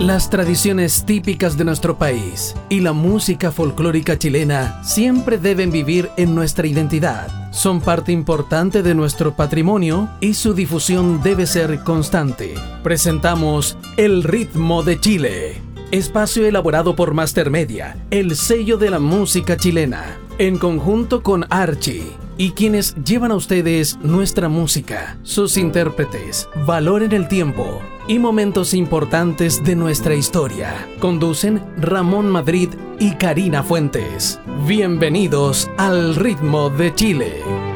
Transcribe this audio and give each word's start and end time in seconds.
Las 0.00 0.28
tradiciones 0.28 1.04
típicas 1.06 1.56
de 1.56 1.64
nuestro 1.64 1.96
país 1.96 2.56
y 2.68 2.80
la 2.80 2.92
música 2.92 3.52
folclórica 3.52 4.18
chilena 4.18 4.82
siempre 4.82 5.38
deben 5.38 5.70
vivir 5.70 6.10
en 6.16 6.34
nuestra 6.34 6.66
identidad. 6.66 7.52
Son 7.52 7.80
parte 7.80 8.10
importante 8.10 8.82
de 8.82 8.92
nuestro 8.92 9.36
patrimonio 9.36 10.08
y 10.20 10.34
su 10.34 10.52
difusión 10.52 11.22
debe 11.22 11.46
ser 11.46 11.84
constante. 11.84 12.54
Presentamos 12.82 13.78
El 13.96 14.24
ritmo 14.24 14.82
de 14.82 14.98
Chile. 14.98 15.62
Espacio 15.92 16.44
elaborado 16.44 16.96
por 16.96 17.14
Master 17.14 17.48
Media, 17.50 17.96
el 18.10 18.34
sello 18.34 18.78
de 18.78 18.90
la 18.90 18.98
música 18.98 19.56
chilena, 19.56 20.18
en 20.38 20.58
conjunto 20.58 21.22
con 21.22 21.46
Archie 21.50 22.02
y 22.36 22.50
quienes 22.50 22.96
llevan 22.96 23.30
a 23.30 23.36
ustedes 23.36 23.96
nuestra 24.02 24.48
música, 24.48 25.16
sus 25.22 25.56
intérpretes, 25.56 26.48
valor 26.66 27.04
en 27.04 27.12
el 27.12 27.28
tiempo 27.28 27.80
y 28.06 28.18
momentos 28.18 28.74
importantes 28.74 29.62
de 29.64 29.76
nuestra 29.76 30.14
historia. 30.14 30.88
Conducen 31.00 31.62
Ramón 31.78 32.28
Madrid 32.28 32.70
y 32.98 33.14
Karina 33.14 33.62
Fuentes. 33.62 34.40
Bienvenidos 34.66 35.70
al 35.76 36.14
ritmo 36.14 36.70
de 36.70 36.94
Chile. 36.94 37.73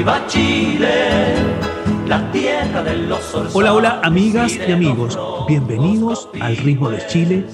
Viva 0.00 0.26
Chile, 0.28 1.34
la 2.08 2.32
tierra 2.32 2.82
de 2.82 2.96
los 2.96 3.34
Hola, 3.52 3.74
hola, 3.74 4.00
amigas 4.02 4.58
y 4.66 4.72
amigos. 4.72 5.18
Bienvenidos 5.46 6.26
al 6.40 6.56
Ritmo 6.56 6.88
de 6.88 7.06
Chile, 7.06 7.44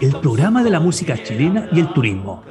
el 0.00 0.14
programa 0.20 0.62
de 0.62 0.70
la 0.70 0.78
música 0.78 1.20
chilena 1.20 1.68
y 1.72 1.80
el 1.80 1.88
turismo. 1.88 2.44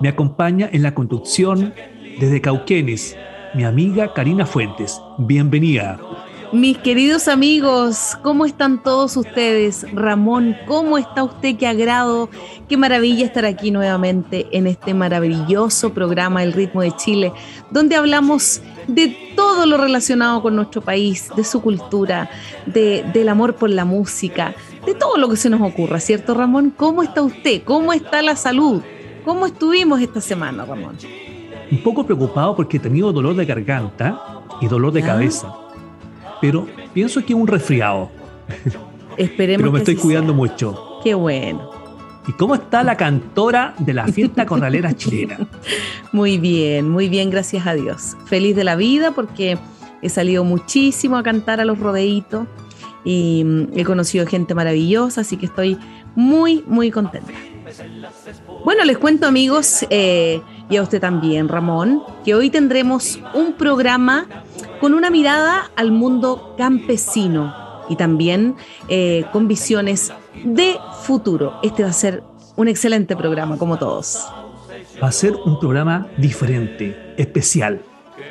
Me 0.00 0.08
acompaña 0.08 0.70
en 0.72 0.82
la 0.82 0.94
conducción 0.94 1.74
desde 2.18 2.40
Cauquenes 2.40 3.14
mi 3.54 3.64
amiga 3.64 4.14
Karina 4.14 4.46
Fuentes. 4.46 4.98
Bienvenida. 5.18 5.98
Mis 6.52 6.78
queridos 6.78 7.28
amigos, 7.28 8.16
¿cómo 8.22 8.46
están 8.46 8.82
todos 8.82 9.18
ustedes? 9.18 9.84
Ramón, 9.92 10.56
¿cómo 10.66 10.96
está 10.96 11.22
usted? 11.22 11.56
Qué 11.58 11.66
agrado, 11.66 12.30
qué 12.70 12.78
maravilla 12.78 13.26
estar 13.26 13.44
aquí 13.44 13.70
nuevamente 13.70 14.46
en 14.52 14.66
este 14.66 14.94
maravilloso 14.94 15.92
programa 15.92 16.42
El 16.42 16.54
ritmo 16.54 16.80
de 16.80 16.96
Chile, 16.96 17.32
donde 17.70 17.96
hablamos 17.96 18.62
de 18.86 19.14
todo 19.36 19.66
lo 19.66 19.76
relacionado 19.76 20.40
con 20.40 20.56
nuestro 20.56 20.80
país, 20.80 21.30
de 21.36 21.44
su 21.44 21.60
cultura, 21.60 22.30
de, 22.64 23.04
del 23.12 23.28
amor 23.28 23.56
por 23.56 23.68
la 23.68 23.84
música, 23.84 24.54
de 24.86 24.94
todo 24.94 25.18
lo 25.18 25.28
que 25.28 25.36
se 25.36 25.50
nos 25.50 25.60
ocurra, 25.60 26.00
¿cierto 26.00 26.32
Ramón? 26.32 26.72
¿Cómo 26.74 27.02
está 27.02 27.20
usted? 27.20 27.62
¿Cómo 27.62 27.92
está 27.92 28.22
la 28.22 28.36
salud? 28.36 28.80
¿Cómo 29.22 29.44
estuvimos 29.44 30.00
esta 30.00 30.22
semana, 30.22 30.64
Ramón? 30.64 30.96
Un 31.70 31.82
poco 31.82 32.06
preocupado 32.06 32.56
porque 32.56 32.78
he 32.78 32.80
tenido 32.80 33.12
dolor 33.12 33.36
de 33.36 33.44
garganta 33.44 34.18
y 34.62 34.66
dolor 34.66 34.94
de 34.94 35.02
cabeza 35.02 35.67
pero 36.40 36.66
pienso 36.92 37.24
que 37.24 37.34
un 37.34 37.46
resfriado. 37.46 38.10
Esperemos. 39.16 39.62
pero 39.62 39.72
me 39.72 39.78
estoy 39.78 39.96
cuidando 39.96 40.32
mucho. 40.32 41.00
Qué 41.02 41.14
bueno. 41.14 41.70
¿Y 42.26 42.32
cómo 42.32 42.54
está 42.54 42.82
la 42.84 42.96
cantora 42.96 43.74
de 43.78 43.94
la 43.94 44.06
fiesta 44.06 44.44
corralera 44.44 44.94
chilena? 44.94 45.38
Muy 46.12 46.38
bien, 46.38 46.88
muy 46.88 47.08
bien, 47.08 47.30
gracias 47.30 47.66
a 47.66 47.74
Dios. 47.74 48.16
Feliz 48.26 48.54
de 48.54 48.64
la 48.64 48.76
vida 48.76 49.12
porque 49.12 49.58
he 50.02 50.08
salido 50.08 50.44
muchísimo 50.44 51.16
a 51.16 51.22
cantar 51.22 51.60
a 51.60 51.64
los 51.64 51.78
rodeitos 51.78 52.46
y 53.04 53.42
mm, 53.44 53.78
he 53.78 53.84
conocido 53.84 54.26
gente 54.26 54.54
maravillosa, 54.54 55.22
así 55.22 55.36
que 55.36 55.46
estoy 55.46 55.78
muy, 56.14 56.64
muy 56.66 56.90
contenta. 56.90 57.32
Bueno, 58.64 58.84
les 58.84 58.98
cuento 58.98 59.26
amigos, 59.26 59.86
eh, 59.90 60.40
y 60.70 60.76
a 60.76 60.82
usted 60.82 61.00
también, 61.00 61.48
Ramón, 61.48 62.02
que 62.24 62.34
hoy 62.34 62.50
tendremos 62.50 63.18
un 63.34 63.52
programa 63.54 64.26
con 64.80 64.94
una 64.94 65.10
mirada 65.10 65.70
al 65.76 65.92
mundo 65.92 66.54
campesino 66.56 67.54
y 67.88 67.96
también 67.96 68.56
eh, 68.88 69.24
con 69.32 69.48
visiones 69.48 70.12
de 70.44 70.76
futuro. 71.02 71.58
Este 71.62 71.82
va 71.82 71.90
a 71.90 71.92
ser 71.92 72.22
un 72.56 72.68
excelente 72.68 73.16
programa, 73.16 73.56
como 73.56 73.78
todos. 73.78 74.26
Va 75.02 75.08
a 75.08 75.12
ser 75.12 75.34
un 75.44 75.58
programa 75.58 76.08
diferente, 76.16 77.14
especial. 77.16 77.82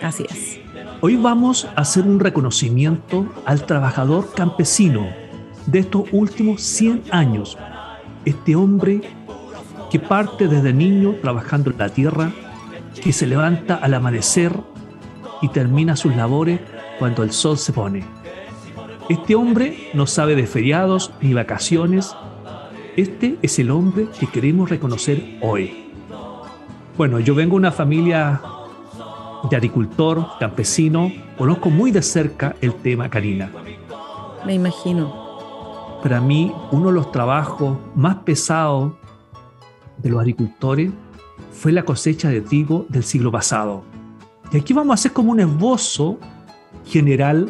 Así 0.02 0.25
es. 0.30 0.59
Hoy 1.02 1.16
vamos 1.16 1.66
a 1.75 1.81
hacer 1.81 2.03
un 2.03 2.19
reconocimiento 2.19 3.28
al 3.46 3.66
trabajador 3.66 4.34
campesino 4.34 5.08
de 5.66 5.79
estos 5.79 6.03
últimos 6.12 6.62
100 6.62 7.03
años. 7.12 7.58
Este 8.25 8.56
hombre 8.56 9.02
que 9.90 10.00
parte 10.00 10.47
desde 10.47 10.74
niño 10.74 11.16
trabajando 11.22 11.72
en 11.72 11.78
la 11.78 11.90
tierra, 11.90 12.31
que 13.02 13.14
se 13.14 13.25
levanta 13.25 13.75
al 13.75 13.94
amanecer 13.94 14.52
y 15.42 15.50
termina 15.50 15.96
sus 15.96 16.16
labores 16.16 16.59
cuando 17.00 17.24
el 17.24 17.31
sol 17.31 17.58
se 17.58 17.74
pone. 17.74 18.06
Este 19.09 19.36
hombre 19.36 19.90
no 19.94 20.06
sabe 20.06 20.36
de 20.36 20.48
feriados 20.48 21.12
ni 21.22 21.34
vacaciones. 21.34 22.16
Este 22.98 23.38
es 23.42 23.58
el 23.59 23.72
hombre 23.72 24.08
que 24.20 24.28
queremos 24.28 24.70
reconocer 24.70 25.40
hoy. 25.42 25.86
Bueno, 26.97 27.20
yo 27.20 27.36
vengo 27.36 27.52
de 27.52 27.58
una 27.58 27.72
familia 27.72 28.42
de 29.50 29.56
agricultor, 29.56 30.26
campesino, 30.40 31.12
conozco 31.38 31.70
muy 31.70 31.92
de 31.92 32.02
cerca 32.02 32.56
el 32.59 32.74
tema 32.74 33.09
Karina. 33.09 33.50
Me 34.46 34.56
imagino. 34.56 35.28
Para 36.02 36.20
mí, 36.20 36.52
uno 36.72 36.88
de 36.88 36.94
los 36.94 37.12
trabajos 37.12 37.78
más 37.96 38.18
pesados 38.18 38.94
de 39.97 40.09
los 40.09 40.20
agricultores 40.20 40.92
fue 41.52 41.72
la 41.72 41.84
cosecha 41.84 42.30
de 42.30 42.42
trigo 42.42 42.86
del 42.90 43.03
siglo 43.03 43.31
pasado. 43.31 43.84
Y 44.52 44.58
aquí 44.58 44.74
vamos 44.74 44.91
a 44.91 44.94
hacer 44.96 45.12
como 45.12 45.31
un 45.31 45.40
esbozo 45.40 46.19
general 46.85 47.50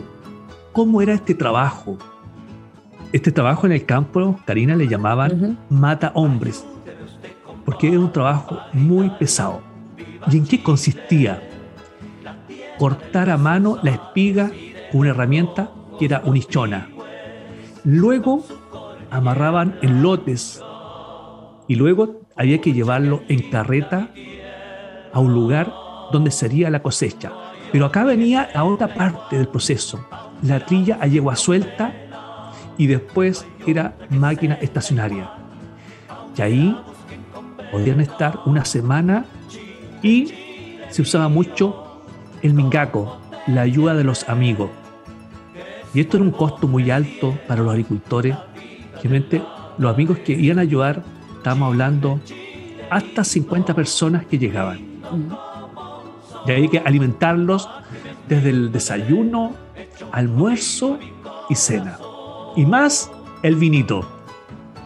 cómo 0.73 1.01
era 1.01 1.13
este 1.13 1.35
trabajo. 1.35 1.97
Este 3.13 3.31
trabajo 3.31 3.65
en 3.67 3.73
el 3.73 3.85
campo, 3.85 4.39
Karina 4.45 4.75
le 4.75 4.87
llamaban 4.87 5.59
mata 5.69 6.11
hombres, 6.15 6.65
porque 7.65 7.89
era 7.89 7.99
un 7.99 8.11
trabajo 8.11 8.59
muy 8.73 9.09
pesado. 9.11 9.61
¿Y 10.31 10.37
en 10.37 10.45
qué 10.45 10.61
consistía? 10.61 11.41
Cortar 12.77 13.29
a 13.29 13.37
mano 13.37 13.77
la 13.83 13.91
espiga 13.91 14.51
con 14.91 15.01
una 15.01 15.11
herramienta 15.11 15.71
que 15.97 16.05
era 16.05 16.21
un 16.25 16.35
hichona. 16.35 16.89
Luego 17.83 18.43
amarraban 19.09 19.77
en 19.81 20.01
lotes 20.01 20.61
y 21.67 21.75
luego 21.75 22.21
había 22.35 22.59
que 22.59 22.73
llevarlo 22.73 23.21
en 23.29 23.49
carreta 23.49 24.09
a 25.13 25.19
un 25.19 25.33
lugar 25.33 25.73
donde 26.11 26.31
sería 26.31 26.69
la 26.69 26.81
cosecha. 26.81 27.31
Pero 27.71 27.85
acá 27.85 28.03
venía 28.03 28.49
la 28.53 28.63
otra 28.63 28.93
parte 28.93 29.37
del 29.37 29.47
proceso, 29.47 30.05
la 30.41 30.65
trilla 30.65 30.97
a 31.01 31.07
yegua 31.07 31.35
suelta 31.35 31.93
y 32.77 32.87
después 32.87 33.45
era 33.65 33.97
máquina 34.09 34.55
estacionaria. 34.55 35.29
Y 36.37 36.41
ahí 36.41 36.77
podían 37.71 37.99
estar 37.99 38.39
una 38.45 38.63
semana 38.63 39.25
y 40.01 40.33
se 40.89 41.01
usaba 41.01 41.27
mucho 41.27 42.03
el 42.41 42.53
mingaco, 42.53 43.19
la 43.47 43.61
ayuda 43.61 43.95
de 43.95 44.03
los 44.03 44.29
amigos. 44.29 44.69
Y 45.93 46.01
esto 46.01 46.17
era 46.17 46.25
un 46.25 46.31
costo 46.31 46.67
muy 46.67 46.91
alto 46.91 47.37
para 47.47 47.63
los 47.63 47.71
agricultores. 47.71 48.37
Generalmente 49.01 49.41
los 49.77 49.93
amigos 49.93 50.19
que 50.19 50.33
iban 50.33 50.59
a 50.59 50.61
ayudar 50.61 51.03
Estamos 51.47 51.67
hablando 51.67 52.19
hasta 52.89 53.23
50 53.23 53.73
personas 53.73 54.25
que 54.25 54.37
llegaban. 54.37 54.79
Y 56.47 56.51
hay 56.51 56.69
que 56.69 56.79
alimentarlos 56.79 57.69
desde 58.29 58.49
el 58.49 58.71
desayuno, 58.71 59.53
almuerzo 60.11 60.97
y 61.49 61.55
cena. 61.55 61.97
Y 62.55 62.65
más 62.65 63.11
el 63.43 63.55
vinito. 63.55 64.07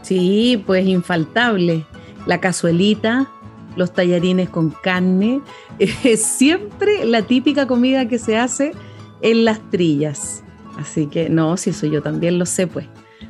Sí, 0.01 0.61
pues 0.65 0.85
infaltable. 0.87 1.85
La 2.25 2.39
cazuelita, 2.39 3.27
los 3.75 3.93
tallarines 3.93 4.49
con 4.49 4.71
carne, 4.71 5.41
es 5.79 6.23
siempre 6.23 7.05
la 7.05 7.21
típica 7.23 7.67
comida 7.67 8.07
que 8.07 8.17
se 8.17 8.37
hace 8.37 8.73
en 9.21 9.45
las 9.45 9.59
trillas. 9.69 10.43
Así 10.79 11.07
que 11.07 11.29
no, 11.29 11.57
si 11.57 11.71
eso 11.71 11.85
yo 11.85 12.01
también 12.01 12.39
lo 12.39 12.45
sé, 12.45 12.67
pues. 12.67 12.87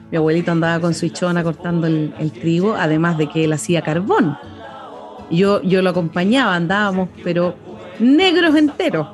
Mi 0.09 0.17
abuelito 0.17 0.51
andaba 0.51 0.79
con 0.81 0.93
su 0.93 1.05
hichona 1.05 1.43
cortando 1.43 1.87
el, 1.87 2.31
trigo, 2.33 2.75
además 2.75 3.17
de 3.17 3.29
que 3.29 3.45
él 3.45 3.53
hacía 3.53 3.81
carbón. 3.81 4.37
Yo, 5.29 5.61
yo 5.61 5.81
lo 5.81 5.91
acompañaba, 5.91 6.53
andábamos, 6.55 7.07
pero 7.23 7.55
negros 8.01 8.55
enteros. 8.55 9.07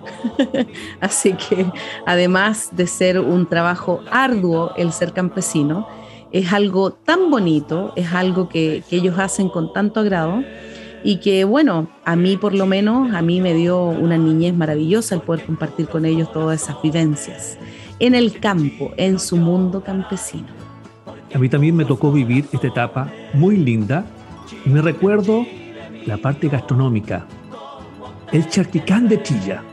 Así 1.01 1.33
que 1.33 1.65
además 2.05 2.69
de 2.71 2.87
ser 2.87 3.19
un 3.19 3.47
trabajo 3.47 4.01
arduo 4.11 4.71
el 4.77 4.91
ser 4.91 5.13
campesino, 5.13 5.87
es 6.31 6.51
algo 6.51 6.91
tan 6.91 7.31
bonito, 7.31 7.93
es 7.95 8.13
algo 8.13 8.49
que, 8.49 8.83
ellos 8.91 9.17
hacen 9.17 9.49
con 9.49 9.71
tanto 9.71 9.99
agrado, 10.01 10.43
y 11.03 11.17
que 11.17 11.45
bueno, 11.45 11.87
a 12.03 12.15
mí 12.15 12.37
por 12.37 12.53
lo 12.53 12.65
menos, 12.65 13.13
a 13.13 13.21
mí 13.21 13.39
me 13.39 13.53
dio 13.53 13.81
una 13.83 14.17
niñez 14.17 14.53
maravillosa 14.53 15.15
el 15.15 15.21
poder 15.21 15.45
compartir 15.45 15.87
con 15.87 16.05
ellos 16.05 16.31
todas 16.31 16.63
esas 16.63 16.81
vivencias 16.81 17.57
en 17.99 18.13
el 18.13 18.39
campo, 18.39 18.91
en 18.97 19.19
su 19.19 19.37
mundo 19.37 19.81
campesino. 19.81 20.47
A 21.33 21.37
mí 21.37 21.49
también 21.49 21.75
me 21.75 21.85
tocó 21.85 22.11
vivir 22.11 22.45
esta 22.51 22.67
etapa 22.67 23.11
muy 23.33 23.57
linda 23.57 24.05
me 24.65 24.81
recuerdo 24.81 25.45
la 26.05 26.17
parte 26.17 26.47
gastronómica, 26.47 27.25
el 28.31 28.47
charquicán 28.49 29.07
de 29.07 29.21
chilla, 29.23 29.63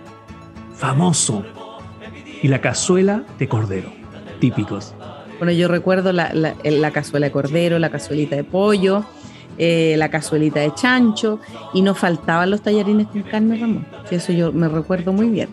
famoso, 0.75 1.45
y 2.43 2.49
la 2.49 2.61
cazuela 2.61 3.25
de 3.39 3.49
cordero, 3.49 3.91
típicos. 4.39 4.95
Bueno, 5.39 5.53
yo 5.53 5.67
recuerdo 5.67 6.13
la, 6.13 6.33
la, 6.35 6.91
cazuela 6.91 7.27
de 7.27 7.33
cordero, 7.33 7.79
la 7.79 7.91
cazuelita 7.91 8.37
de 8.37 8.45
pollo, 8.45 9.05
eh, 9.57 9.95
la 9.97 10.11
cazuelita 10.11 10.61
de 10.61 10.75
chancho, 10.75 11.41
y 11.73 11.83
no 11.83 11.95
faltaban 11.95 12.51
los 12.51 12.61
tallarines 12.61 13.09
con 13.09 13.23
carne, 13.23 13.57
Ramón. 13.57 13.87
Eso 14.11 14.33
yo 14.33 14.53
me 14.53 14.69
recuerdo 14.69 15.13
muy 15.13 15.29
bien. 15.29 15.49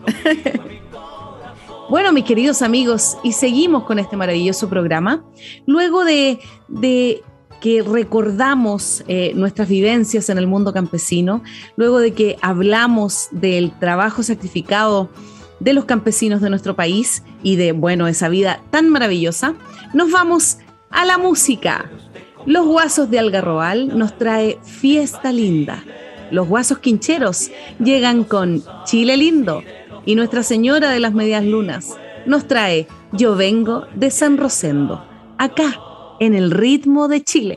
bueno, 1.90 2.12
mis 2.12 2.24
queridos 2.24 2.62
amigos, 2.62 3.16
y 3.24 3.32
seguimos 3.32 3.84
con 3.84 3.98
este 3.98 4.16
maravilloso 4.16 4.68
programa. 4.68 5.24
Luego 5.66 6.04
de, 6.04 6.40
de 6.68 7.22
que 7.62 7.80
recordamos 7.80 9.04
eh, 9.06 9.34
nuestras 9.36 9.68
vivencias 9.68 10.28
en 10.28 10.36
el 10.36 10.48
mundo 10.48 10.72
campesino, 10.72 11.44
luego 11.76 12.00
de 12.00 12.12
que 12.12 12.36
hablamos 12.42 13.28
del 13.30 13.70
trabajo 13.78 14.24
sacrificado 14.24 15.10
de 15.60 15.72
los 15.72 15.84
campesinos 15.84 16.40
de 16.40 16.50
nuestro 16.50 16.74
país 16.74 17.22
y 17.44 17.54
de, 17.54 17.70
bueno, 17.70 18.08
esa 18.08 18.28
vida 18.28 18.60
tan 18.70 18.88
maravillosa, 18.88 19.54
nos 19.94 20.10
vamos 20.10 20.58
a 20.90 21.06
la 21.06 21.18
música. 21.18 21.88
Los 22.46 22.66
Guasos 22.66 23.08
de 23.10 23.20
Algarrobal 23.20 23.96
nos 23.96 24.18
trae 24.18 24.58
Fiesta 24.64 25.30
Linda. 25.30 25.84
Los 26.32 26.48
Guasos 26.48 26.80
Quincheros 26.80 27.52
llegan 27.78 28.24
con 28.24 28.64
Chile 28.86 29.16
Lindo 29.16 29.62
y 30.04 30.16
Nuestra 30.16 30.42
Señora 30.42 30.90
de 30.90 30.98
las 30.98 31.14
Medias 31.14 31.44
Lunas 31.44 31.96
nos 32.26 32.48
trae 32.48 32.88
Yo 33.12 33.36
vengo 33.36 33.86
de 33.94 34.10
San 34.10 34.36
Rosendo, 34.36 35.04
acá 35.38 35.91
en 36.18 36.34
el 36.34 36.50
ritmo 36.50 37.08
de 37.08 37.22
Chile. 37.24 37.56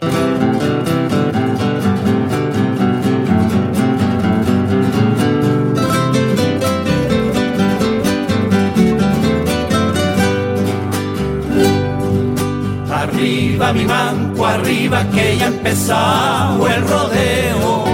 Arriba 12.92 13.74
mi 13.74 13.86
manco, 13.86 14.46
arriba 14.46 15.06
que 15.12 15.38
ya 15.38 15.48
empezado 15.48 16.68
el 16.68 16.82
rodeo. 16.82 17.86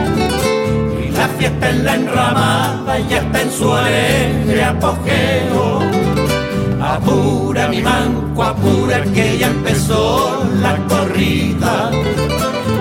Y 1.05 1.11
la 1.11 1.27
fiesta 1.27 1.69
en 1.69 1.85
la 1.85 1.95
enramada 1.95 2.99
ya 3.09 3.17
está 3.17 3.41
en 3.41 3.51
su 3.51 3.73
alegre 3.73 4.63
apogeo. 4.63 6.00
Apura 6.93 7.67
mi 7.69 7.81
manco, 7.81 8.43
apura 8.43 9.03
que 9.13 9.37
ya 9.37 9.47
empezó 9.47 10.43
la 10.61 10.75
corrida. 10.87 11.91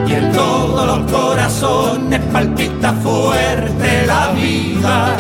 Y 0.07 0.13
en 0.13 0.33
todos 0.33 0.87
los 0.87 1.11
corazones 1.11 2.21
palpita 2.33 2.93
fuerte 2.95 4.07
la 4.07 4.33
vida. 4.33 5.17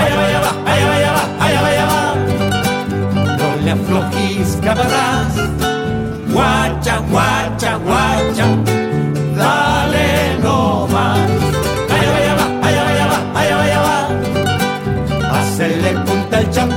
Allá 0.00 0.16
vaya 0.16 0.40
va, 0.40 0.72
allá 0.72 0.86
vaya 0.88 1.12
va, 1.12 1.44
allá 1.44 1.60
vaya 1.62 1.86
va. 1.86 2.14
No 3.38 3.48
le 3.64 3.70
aflojís 3.70 4.58
cabrás 4.62 5.44
guacha, 6.34 6.98
guacha, 7.10 7.76
guacha, 7.76 8.46
dale 9.36 10.38
no 10.42 10.86
más. 10.88 11.18
Allá 11.94 12.10
vaya 12.14 12.34
va, 12.34 12.46
allá 12.68 12.84
vaya 12.84 13.06
va, 13.06 13.40
allá 13.40 13.56
vaya 13.56 13.80
va. 13.86 13.98
Hacerle 15.38 15.90
punta 16.06 16.38
al 16.38 16.50
campeón, 16.50 16.73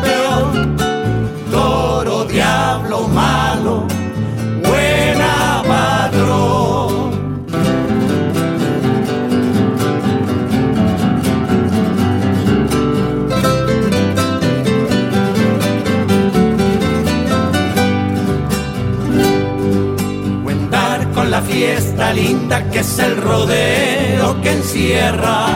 fiesta 22.07 22.13
linda 22.13 22.63
que 22.69 22.80
es 22.80 23.00
el 23.00 23.18
rodeo 23.18 24.42
que 24.42 24.51
encierra 24.51 25.48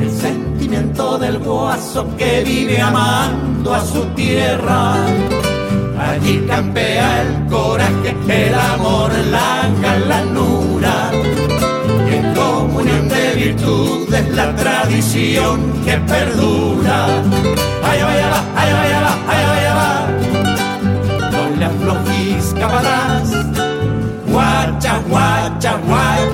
el 0.00 0.10
sentimiento 0.10 1.18
del 1.18 1.38
guaso 1.38 2.06
que 2.16 2.42
vive 2.44 2.80
amando 2.80 3.74
a 3.74 3.84
su 3.84 4.04
tierra. 4.14 4.94
Allí 5.98 6.44
campea 6.48 7.22
el 7.22 7.46
coraje, 7.46 8.14
el 8.28 8.54
amor, 8.54 9.10
la 9.30 9.70
galanura 9.80 11.10
y 12.10 12.14
en 12.14 12.34
comunión 12.34 13.08
de 13.08 13.34
virtudes 13.34 14.28
la 14.30 14.54
tradición 14.56 15.72
que 15.84 15.96
perdura. 15.98 17.06
Allá 17.82 18.06
vaya 18.06 18.28
va, 18.28 18.60
allá 18.60 18.74
vaya 18.76 19.63
guacha, 25.64 25.78
guacha, 25.86 26.33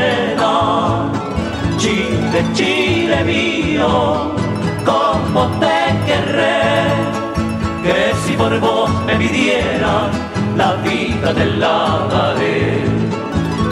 Chile, 2.31 2.45
Chile 2.53 3.23
mío, 3.25 4.31
como 4.85 5.47
te 5.59 5.99
querré, 6.05 6.85
que 7.83 8.13
si 8.23 8.37
por 8.37 8.57
vos 8.61 8.89
me 9.05 9.17
pidieran 9.17 10.09
la 10.55 10.75
vida 10.75 11.33
te 11.33 11.45
la 11.45 12.07
daré. 12.09 12.85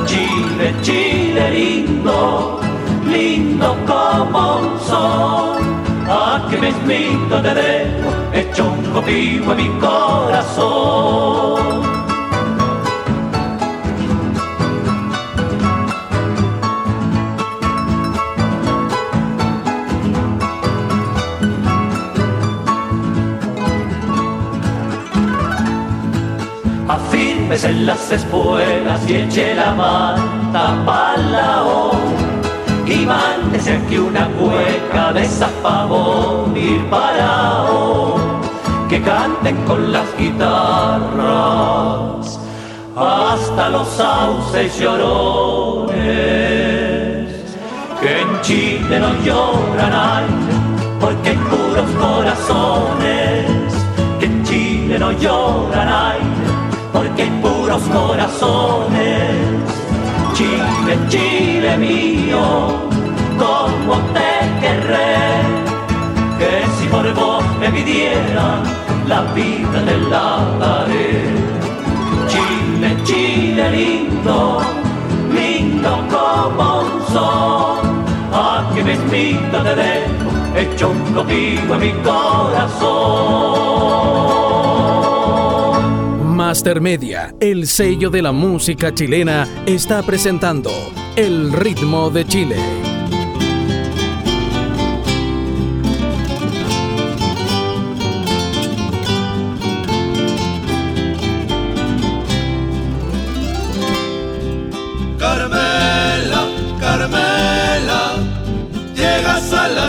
Chile, 0.05 0.75
Chile 0.81 1.51
lindo, 1.51 2.59
lindo 3.05 3.77
como 3.87 4.57
un 4.57 4.77
sol, 4.81 5.55
a 6.09 6.45
que 6.49 6.57
mismito 6.57 7.41
te 7.41 7.53
dejo 7.53 8.09
hecho 8.33 8.65
un 8.65 8.83
copio 8.91 9.53
en 9.53 9.57
mi 9.57 9.69
corazón. 9.79 11.88
Afírmese 26.89 27.69
en 27.69 27.85
las 27.85 28.11
espuelas 28.11 29.07
y 29.07 29.15
eche 29.17 29.53
la 29.53 29.71
manta 29.73 30.75
palao 30.85 31.91
y 32.85 33.05
mándese 33.05 33.73
aquí 33.73 33.99
una 33.99 34.27
cueca 34.29 35.13
de 35.13 35.23
zafabón 35.25 36.57
ir 36.57 36.83
parao 36.89 38.15
que 38.89 38.99
canten 39.03 39.55
con 39.65 39.91
las 39.91 40.07
guitarras 40.17 41.59
hasta 42.95 43.69
los 43.69 43.87
sauces 43.87 44.79
llorones, 44.79 45.99
que 48.01 48.21
en 48.21 48.41
Chile 48.41 48.99
no 48.99 49.13
lloran 49.23 50.25
porque 50.99 51.29
hay 51.29 51.37
puros 51.37 51.89
corazones, 51.99 53.45
que 54.19 54.25
en 54.25 54.43
Chile 54.43 54.97
no 54.99 55.11
lloran 55.13 55.87
aire, 55.87 56.28
porque 56.93 57.23
hay 57.23 57.29
puros 57.41 57.81
corazones. 57.83 59.35
Chile, 60.33 60.97
Chile 61.09 61.77
mío, 61.77 62.39
como 63.37 63.95
te 64.13 64.31
querré, 64.61 65.41
que 66.37 66.65
si 66.77 66.87
por 66.87 67.13
vos 67.13 67.43
me 67.59 67.69
pidiera 67.69 68.61
la 69.07 69.21
vida 69.33 69.81
de 69.83 69.97
la 70.09 70.57
pared 70.59 71.49
Chile 73.03 73.71
lindo, 73.71 74.61
lindo 75.33 75.89
como 76.09 76.81
un 76.81 77.01
sol. 77.11 77.79
Aquí 78.31 78.83
mismito 78.83 79.57
te 79.63 79.75
dejo, 79.75 80.29
hecho 80.55 80.89
un 80.89 81.13
contigo 81.13 81.73
en 81.75 81.79
mi 81.79 81.91
corazón. 82.03 83.78
Master 86.49 86.81
Media, 86.81 87.35
el 87.39 87.67
sello 87.67 88.09
de 88.09 88.23
la 88.23 88.31
música 88.31 88.91
chilena, 88.91 89.47
está 89.67 90.01
presentando 90.01 90.71
El 91.15 91.53
ritmo 91.53 92.09
de 92.09 92.25
Chile. 92.25 92.55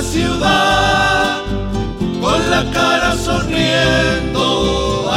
ciudad, 0.03 0.60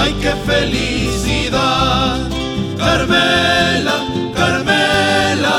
ay 0.04 0.14
qué 0.22 0.34
felicidad. 0.52 2.18
Carmela, 2.78 3.96
Carmela, 4.36 5.58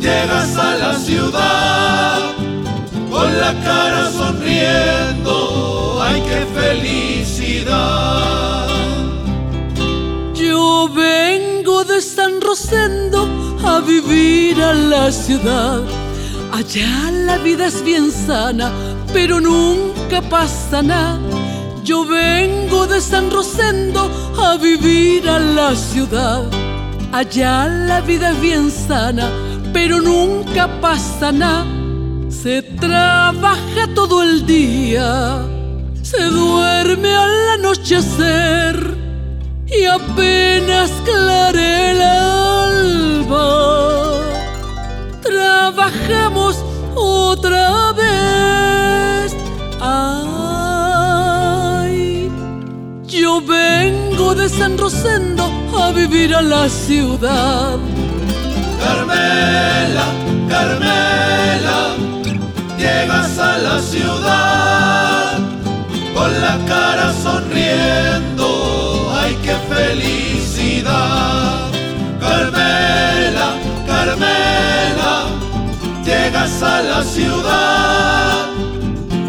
llegas 0.00 0.56
a 0.56 0.76
la 0.76 0.92
ciudad, 0.94 2.18
con 3.10 3.28
la 3.42 3.52
cara 3.68 4.10
sonriendo, 4.10 5.34
ay 6.02 6.22
qué 6.28 6.40
felicidad. 6.60 7.88
Yo 10.34 10.88
vengo 10.94 11.84
de 11.84 12.00
San 12.00 12.40
Rosendo 12.40 13.20
a 13.64 13.80
vivir 13.80 14.62
a 14.62 14.72
la 14.72 15.10
ciudad 15.10 15.82
Allá 16.52 17.10
la 17.12 17.38
vida 17.38 17.66
es 17.66 17.84
bien 17.84 18.10
sana, 18.10 18.72
pero 19.12 19.40
nunca 19.40 20.20
pasa 20.22 20.82
nada. 20.82 21.47
Yo 21.88 22.04
vengo 22.04 22.86
de 22.86 23.00
San 23.00 23.30
Rosendo 23.30 24.10
a 24.36 24.58
vivir 24.58 25.26
a 25.26 25.38
la 25.38 25.74
ciudad. 25.74 26.44
Allá 27.12 27.66
la 27.66 28.02
vida 28.02 28.32
es 28.32 28.40
bien 28.42 28.70
sana, 28.70 29.30
pero 29.72 29.98
nunca 29.98 30.68
pasa 30.82 31.32
nada. 31.32 31.64
Se 32.28 32.60
trabaja 32.60 33.88
todo 33.94 34.22
el 34.22 34.44
día, 34.44 35.46
se 36.02 36.24
duerme 36.24 37.16
al 37.16 37.48
anochecer 37.58 38.94
y 39.66 39.86
apenas 39.86 40.90
clare 41.06 41.92
el 41.92 42.02
alba 42.02 43.48
trabajamos 45.22 46.62
otra 46.94 47.92
vez. 47.92 48.37
Vengo 53.40 54.34
de 54.34 54.48
San 54.48 54.76
Rosendo 54.78 55.44
a 55.76 55.90
vivir 55.92 56.34
a 56.34 56.42
la 56.42 56.68
ciudad. 56.68 57.78
Carmela, 58.82 60.06
Carmela, 60.48 61.78
llegas 62.78 63.38
a 63.38 63.58
la 63.58 63.80
ciudad 63.80 65.38
con 66.14 66.40
la 66.40 66.58
cara 66.66 67.12
sonriendo. 67.22 68.46
Ay, 69.20 69.36
qué 69.42 69.56
felicidad. 69.74 71.68
Carmela, 72.20 73.48
Carmela, 73.86 75.12
llegas 76.04 76.62
a 76.62 76.82
la 76.82 77.02
ciudad 77.04 78.46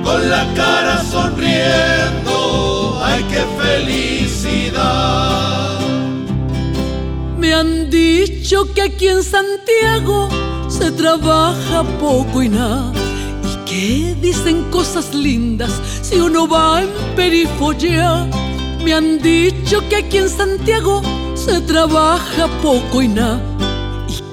con 0.04 0.30
la 0.30 0.44
cara 0.56 1.04
sonriendo, 1.12 2.39
qué 3.30 3.46
felicidad. 3.62 4.70
Me 7.38 7.54
han 7.54 7.90
dicho 7.90 8.74
que 8.74 8.82
aquí 8.82 9.08
en 9.08 9.24
Santiago 9.24 10.30
se 10.68 10.92
trabaja 10.92 11.84
poco 12.00 12.44
y 12.44 12.50
nada. 12.50 12.92
Y 13.44 13.56
que 13.70 14.16
dicen 14.22 14.70
cosas 14.70 15.14
lindas 15.14 15.72
si 16.02 16.16
uno 16.20 16.48
va 16.48 16.84
en 16.84 16.90
perifollea. 17.16 18.28
Me 18.84 18.94
han 18.94 19.20
dicho 19.22 19.82
que 19.90 19.98
aquí 19.98 20.18
en 20.18 20.30
Santiago 20.30 21.02
se 21.36 21.62
trabaja 21.62 22.48
poco 22.62 23.02
y 23.02 23.08
nada 23.08 23.42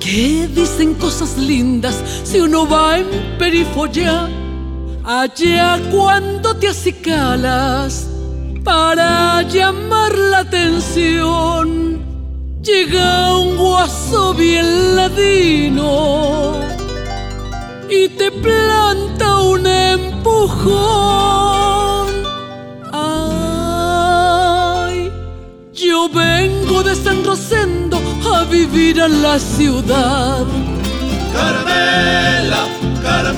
¿Qué 0.06 0.46
dicen 0.46 0.94
cosas 0.94 1.36
lindas 1.36 1.96
si 2.22 2.38
uno 2.38 2.64
va 2.64 2.98
en 2.98 3.06
perifolla? 3.40 4.28
Allá 5.02 5.80
cuando 5.90 6.54
te 6.54 6.68
acicalas 6.68 8.08
para 8.66 9.42
llamar 9.42 10.12
la 10.18 10.38
atención, 10.40 12.02
llega 12.60 13.38
un 13.38 13.56
guaso 13.56 14.34
bien 14.34 14.96
ladino 14.96 16.54
y 17.88 18.08
te 18.08 18.32
planta 18.32 19.38
un 19.54 19.64
empujón. 19.68 20.76
Ay, 22.92 24.32
yo 25.72 26.08
vengo 26.08 26.82
de 26.82 26.96
San 26.96 27.24
Rosendo 27.24 28.00
a 28.34 28.42
vivir 28.56 29.00
a 29.00 29.06
la 29.06 29.38
ciudad. 29.38 30.44
Carmela, 31.32 32.62
Carmela, 33.00 33.35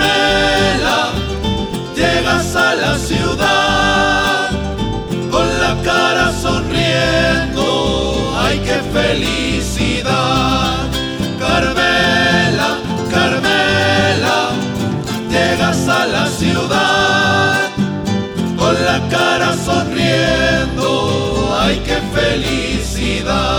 felicidad. 9.18 10.88
Carmela, 11.38 12.78
Carmela, 13.10 14.50
llegas 15.30 15.88
a 15.88 16.06
la 16.06 16.26
ciudad 16.26 17.70
con 18.56 18.75
la 18.84 19.00
cara 19.08 19.56
sonriendo, 19.56 21.56
ay 21.60 21.80
qué 21.84 21.98
felicidad. 22.14 23.56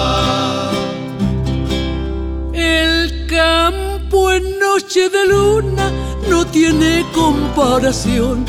campo 3.28 4.32
en 4.32 4.60
noche 4.60 5.08
de 5.08 5.28
luna 5.28 5.92
no 6.30 6.46
tiene 6.48 7.06
comparación. 7.14 8.44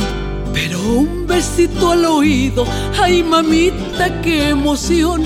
Pero 0.55 0.81
un 0.81 1.27
besito 1.27 1.93
al 1.93 2.07
oído, 2.07 2.65
ay 3.01 3.23
mamita, 3.23 4.23
qué 4.23 4.49
emoción. 4.49 5.23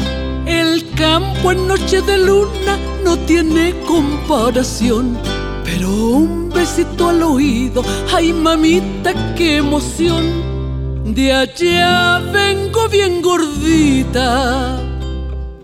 El 0.47 0.91
campo 0.95 1.53
en 1.53 1.67
noche 1.67 2.03
de 2.03 2.19
luna 2.19 2.79
no 3.05 3.19
tiene 3.21 3.75
comparación. 3.87 5.19
Pero 5.65 5.89
un 5.89 6.51
besito 6.51 7.09
al 7.09 7.23
oído, 7.23 7.83
ay 8.13 8.33
mamita, 8.33 9.35
qué 9.35 9.57
emoción. 9.57 11.15
De 11.15 11.33
allá 11.33 12.19
vengo 12.33 12.89
bien 12.89 13.23
gordita 13.23 14.81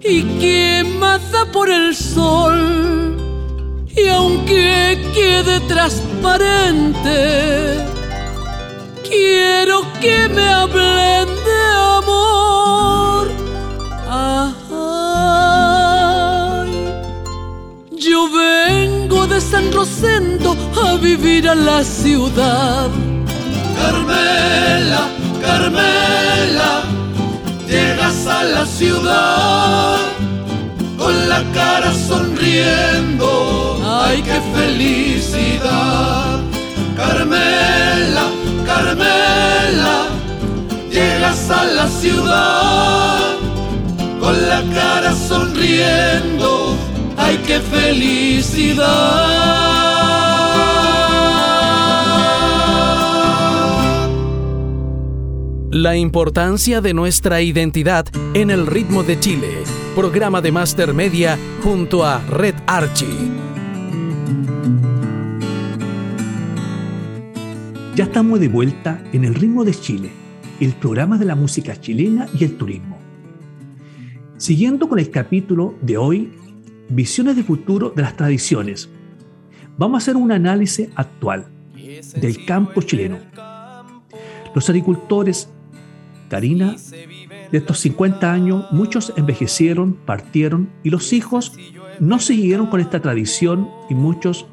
y 0.01 0.23
quemada 0.39 1.51
por 1.53 1.71
el 1.71 1.95
sol 1.95 3.01
y 3.97 4.09
aunque 4.09 4.99
quede 5.15 5.61
transparente, 5.61 7.79
quiero 9.09 9.83
que 10.01 10.29
me 10.29 10.49
hablen 10.49 11.27
de 11.27 11.60
yo 18.21 18.29
vengo 18.31 19.27
de 19.27 19.41
San 19.41 19.73
Rosendo 19.73 20.57
a 20.85 20.97
vivir 20.97 21.49
a 21.49 21.55
la 21.55 21.83
ciudad. 21.83 22.89
Carmela, 23.77 25.09
Carmela, 25.41 26.83
llegas 27.67 28.27
a 28.27 28.45
la 28.45 28.67
ciudad 28.67 29.97
con 30.99 31.29
la 31.29 31.43
cara 31.55 31.93
sonriendo. 31.95 33.81
¡Ay, 33.85 34.23
qué 34.23 34.41
felicidad! 34.55 36.41
Carmela, 36.97 38.25
Carmela, 38.67 40.09
llegas 40.91 41.51
a 41.51 41.65
la 41.65 41.89
ciudad 41.89 43.37
con 44.21 44.49
la 44.49 44.63
cara 44.75 45.15
sonriendo. 45.15 46.90
¡Ay, 47.23 47.39
qué 47.47 47.61
felicidad! 47.61 48.87
La 55.71 55.97
importancia 55.97 56.81
de 56.81 56.95
nuestra 56.95 57.43
identidad 57.43 58.07
en 58.35 58.51
el 58.51 58.67
ritmo 58.67 59.03
de 59.03 59.21
Chile. 59.21 59.49
Programa 59.95 60.41
de 60.41 60.51
Master 60.51 60.95
Media 60.95 61.39
junto 61.63 62.05
a 62.05 62.21
Red 62.27 62.55
Archie. 62.67 63.07
Ya 67.97 68.05
estamos 68.05 68.41
de 68.41 68.49
vuelta 68.49 69.05
en 69.13 69.25
el 69.25 69.35
ritmo 69.35 69.65
de 69.65 69.75
Chile, 69.75 70.11
el 70.59 70.73
programa 70.73 71.19
de 71.19 71.27
la 71.27 71.35
música 71.35 71.79
chilena 71.79 72.29
y 72.39 72.45
el 72.45 72.57
turismo. 72.57 72.99
Siguiendo 74.39 74.89
con 74.89 74.99
el 74.99 75.11
capítulo 75.11 75.75
de 75.83 75.99
hoy, 75.99 76.33
Visiones 76.91 77.37
de 77.37 77.45
futuro 77.45 77.91
de 77.95 78.03
las 78.03 78.17
tradiciones, 78.17 78.89
vamos 79.79 79.95
a 79.95 79.99
hacer 79.99 80.17
un 80.17 80.33
análisis 80.33 80.89
actual 80.97 81.47
del 82.17 82.45
campo 82.45 82.83
chileno. 82.83 83.19
Los 84.57 84.69
agricultores, 84.69 85.49
Karina, 86.29 86.75
de 87.53 87.59
estos 87.59 87.79
50 87.79 88.33
años, 88.33 88.67
muchos 88.73 89.13
envejecieron, 89.17 89.95
partieron 90.05 90.69
y 90.83 90.91
los 90.91 91.13
hijos 91.13 91.53
no 92.01 92.19
siguieron 92.19 92.67
con 92.67 92.81
esta 92.81 93.01
tradición 93.01 93.71
y 93.89 93.95
muchos 93.95 94.47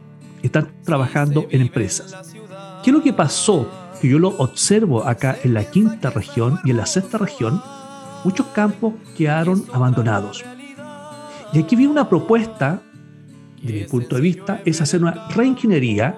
están 0.43 0.71
trabajando 0.83 1.47
en 1.49 1.61
empresas. 1.61 2.35
¿Qué 2.83 2.91
es 2.91 2.93
lo 2.95 3.01
que 3.01 3.13
pasó? 3.13 3.67
Que 3.99 4.09
yo 4.09 4.19
lo 4.19 4.29
observo 4.37 5.07
acá 5.07 5.35
en 5.43 5.55
la 5.55 5.63
quinta 5.63 6.11
región 6.11 6.59
y 6.63 6.69
en 6.69 6.77
la 6.77 6.85
sexta 6.85 7.17
región, 7.17 7.63
muchos 8.23 8.45
campos 8.53 8.93
quedaron 9.17 9.65
abandonados. 9.73 10.45
Y 11.53 11.59
aquí 11.59 11.75
viene 11.75 11.91
una 11.91 12.09
propuesta, 12.09 12.81
de 13.61 13.73
mi 13.73 13.83
punto 13.85 14.15
de 14.15 14.21
vista, 14.21 14.61
es 14.65 14.81
hacer 14.81 15.01
una 15.01 15.27
reingeniería 15.29 16.15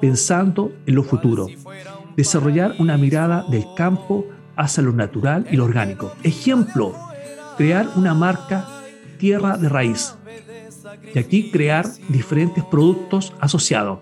pensando 0.00 0.72
en 0.86 0.94
lo 0.94 1.02
futuro, 1.02 1.46
desarrollar 2.16 2.74
una 2.78 2.96
mirada 2.96 3.44
del 3.48 3.64
campo 3.76 4.26
hacia 4.56 4.82
lo 4.82 4.92
natural 4.92 5.46
y 5.50 5.56
lo 5.56 5.64
orgánico. 5.64 6.12
Ejemplo, 6.22 6.94
crear 7.56 7.88
una 7.96 8.14
marca 8.14 8.68
tierra 9.18 9.56
de 9.56 9.68
raíz. 9.68 10.16
Y 11.14 11.18
aquí 11.18 11.50
crear 11.50 11.86
diferentes 12.08 12.62
productos 12.64 13.32
asociados. 13.40 14.00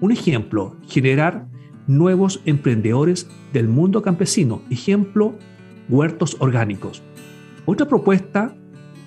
Un 0.00 0.12
ejemplo, 0.12 0.76
generar 0.86 1.46
nuevos 1.86 2.40
emprendedores 2.44 3.28
del 3.52 3.68
mundo 3.68 4.02
campesino. 4.02 4.62
Ejemplo, 4.70 5.34
huertos 5.88 6.36
orgánicos. 6.38 7.02
Otra 7.66 7.86
propuesta 7.86 8.54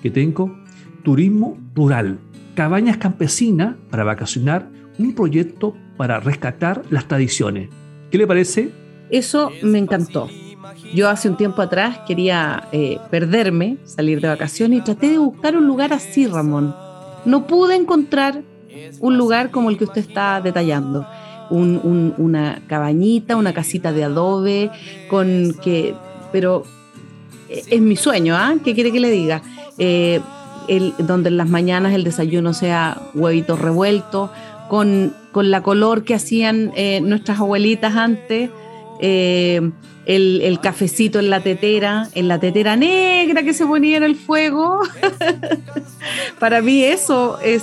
que 0.02 0.10
tengo, 0.10 0.56
turismo 1.02 1.58
rural, 1.74 2.18
cabañas 2.54 2.96
campesinas 2.96 3.76
para 3.90 4.04
vacacionar, 4.04 4.68
un 4.98 5.14
proyecto 5.14 5.76
para 5.96 6.20
rescatar 6.20 6.82
las 6.90 7.06
tradiciones. 7.06 7.68
¿Qué 8.10 8.18
le 8.18 8.26
parece? 8.26 8.70
Eso 9.10 9.50
me 9.62 9.78
encantó. 9.78 10.28
Yo 10.94 11.08
hace 11.08 11.28
un 11.28 11.36
tiempo 11.36 11.62
atrás 11.62 12.00
quería 12.06 12.68
eh, 12.72 12.98
perderme, 13.10 13.78
salir 13.84 14.20
de 14.20 14.28
vacaciones 14.28 14.80
y 14.80 14.82
traté 14.82 15.08
de 15.08 15.18
buscar 15.18 15.56
un 15.56 15.66
lugar 15.66 15.92
así, 15.92 16.26
Ramón. 16.26 16.74
No 17.24 17.46
pude 17.46 17.74
encontrar 17.74 18.42
un 19.00 19.18
lugar 19.18 19.50
como 19.50 19.70
el 19.70 19.78
que 19.78 19.84
usted 19.84 20.02
está 20.02 20.40
detallando. 20.40 21.06
Un, 21.50 21.80
un, 21.82 22.14
una 22.18 22.62
cabañita, 22.66 23.36
una 23.36 23.52
casita 23.52 23.92
de 23.92 24.04
adobe, 24.04 24.70
con 25.08 25.54
que, 25.62 25.94
pero 26.32 26.64
es 27.48 27.80
mi 27.80 27.96
sueño, 27.96 28.36
¿ah? 28.36 28.54
¿Qué 28.62 28.74
quiere 28.74 28.92
que 28.92 29.00
le 29.00 29.10
diga? 29.10 29.42
Eh, 29.78 30.20
donde 30.98 31.30
en 31.30 31.38
las 31.38 31.48
mañanas 31.48 31.94
el 31.94 32.04
desayuno 32.04 32.52
sea 32.52 33.00
huevitos 33.14 33.58
revueltos, 33.58 34.30
con, 34.68 35.14
con 35.32 35.50
la 35.50 35.62
color 35.62 36.04
que 36.04 36.14
hacían 36.14 36.72
eh, 36.76 37.00
nuestras 37.00 37.40
abuelitas 37.40 37.96
antes, 37.96 38.50
eh, 39.00 39.70
el, 40.04 40.58
cafecito 40.60 41.20
en 41.20 41.30
la 41.30 41.40
tetera, 41.40 42.08
en 42.14 42.28
la 42.28 42.38
tetera 42.38 42.76
negra 42.76 43.42
que 43.42 43.54
se 43.54 43.64
ponía 43.64 43.96
en 43.96 44.02
el 44.02 44.16
fuego. 44.16 44.80
Para 46.38 46.60
mí 46.60 46.84
eso 46.84 47.38
es, 47.40 47.62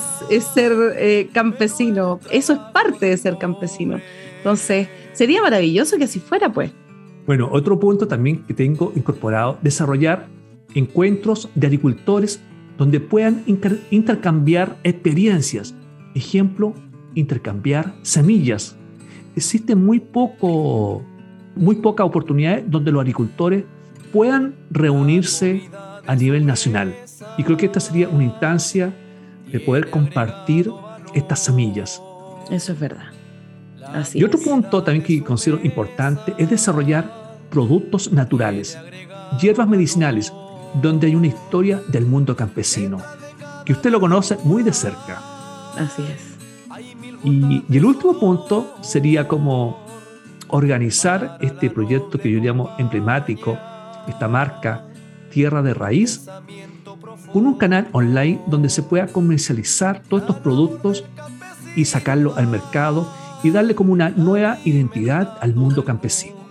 ser 0.56 1.30
campesino, 1.32 2.20
eso 2.32 2.54
es 2.54 2.60
parte 2.74 3.06
de 3.06 3.18
ser 3.18 3.38
campesino. 3.38 4.00
Entonces, 4.38 4.88
sería 5.14 5.44
maravilloso 5.44 5.98
que 5.98 6.06
así 6.06 6.20
fuera, 6.20 6.52
pues. 6.52 6.72
Bueno, 7.28 7.50
otro 7.52 7.80
punto 7.80 8.08
también 8.08 8.44
que 8.46 8.56
tengo 8.56 8.94
incorporado, 8.96 9.60
desarrollar 9.62 10.28
encuentros 10.76 11.50
de 11.56 11.68
agricultores 11.68 12.42
donde 12.78 13.00
puedan 13.00 13.44
inter 13.48 13.82
intercambiar 13.90 14.78
experiencias. 14.84 15.74
Ejemplo, 16.14 16.74
intercambiar 17.16 17.96
semillas. 18.04 18.76
Existe 19.36 19.76
muy 19.76 20.00
poco, 20.00 21.04
muy 21.56 21.78
poca 21.78 22.04
oportunidad 22.04 22.62
donde 22.62 22.92
los 22.92 23.02
agricultores 23.02 23.64
puedan 24.14 24.56
reunirse 24.70 25.70
a 26.06 26.16
nivel 26.16 26.46
nacional. 26.46 26.94
Y 27.38 27.44
creo 27.44 27.58
que 27.58 27.66
esta 27.66 27.80
sería 27.80 28.08
una 28.10 28.26
instancia 28.26 28.94
de 29.52 29.60
poder 29.60 29.90
compartir 29.90 30.70
estas 31.14 31.44
semillas. 31.44 32.02
Eso 32.52 32.74
es 32.74 32.80
verdad. 32.80 33.08
Así 33.94 34.20
y 34.20 34.24
otro 34.24 34.40
es. 34.40 34.46
punto 34.46 34.84
también 34.84 35.06
que 35.06 35.24
considero 35.24 35.60
importante 35.64 36.34
es 36.38 36.50
desarrollar 36.50 37.26
productos 37.50 38.12
naturales, 38.12 38.78
hierbas 39.42 39.68
medicinales, 39.68 40.34
donde 40.82 41.08
hay 41.08 41.16
una 41.16 41.28
historia 41.28 41.82
del 41.88 42.06
mundo 42.06 42.36
campesino, 42.36 43.02
que 43.66 43.74
usted 43.74 43.92
lo 43.92 44.00
conoce 44.00 44.38
muy 44.44 44.64
de 44.64 44.74
cerca. 44.74 45.22
Así 45.78 46.04
es. 46.04 46.36
Y, 47.24 47.64
y 47.68 47.78
el 47.78 47.86
último 47.86 48.20
punto 48.20 48.76
sería 48.82 49.28
como 49.28 49.84
organizar 50.50 51.38
este 51.42 51.70
proyecto 51.70 52.20
que 52.20 52.32
yo 52.32 52.40
llamo 52.40 52.72
emblemático, 52.78 53.58
esta 54.08 54.28
marca 54.28 54.86
Tierra 55.32 55.62
de 55.62 55.74
Raíz, 55.74 56.28
con 57.34 57.46
un 57.46 57.58
canal 57.58 57.90
online 57.92 58.42
donde 58.48 58.70
se 58.70 58.84
pueda 58.84 59.08
comercializar 59.08 60.02
todos 60.08 60.24
estos 60.24 60.38
productos 60.38 61.04
y 61.76 61.86
sacarlo 61.86 62.36
al 62.38 62.48
mercado 62.48 63.12
y 63.44 63.50
darle 63.50 63.76
como 63.76 63.92
una 63.92 64.10
nueva 64.10 64.60
identidad 64.64 65.38
al 65.42 65.54
mundo 65.56 65.84
campesino. 65.84 66.45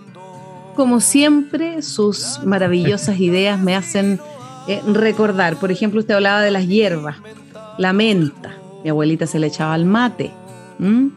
Como 0.75 0.99
siempre, 0.99 1.81
sus 1.81 2.39
maravillosas 2.43 3.19
ideas 3.19 3.59
me 3.59 3.75
hacen 3.75 4.19
eh, 4.67 4.81
recordar. 4.85 5.57
Por 5.57 5.71
ejemplo, 5.71 5.99
usted 5.99 6.15
hablaba 6.15 6.41
de 6.41 6.51
las 6.51 6.67
hierbas, 6.67 7.17
la 7.77 7.93
menta. 7.93 8.57
Mi 8.83 8.89
abuelita 8.89 9.25
se 9.25 9.39
le 9.39 9.47
echaba 9.47 9.73
al 9.73 9.85
mate. 9.85 10.31
¿Mm? 10.79 11.07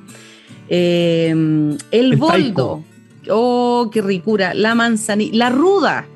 Eh, 0.69 1.31
el, 1.31 1.79
El 1.91 2.17
boldo. 2.17 2.85
Oh, 3.31 3.91
qué 3.93 4.01
ricura. 4.01 4.55
La 4.55 4.75
manzanilla. 4.75 5.37
La 5.37 5.51
ruda. 5.51 6.07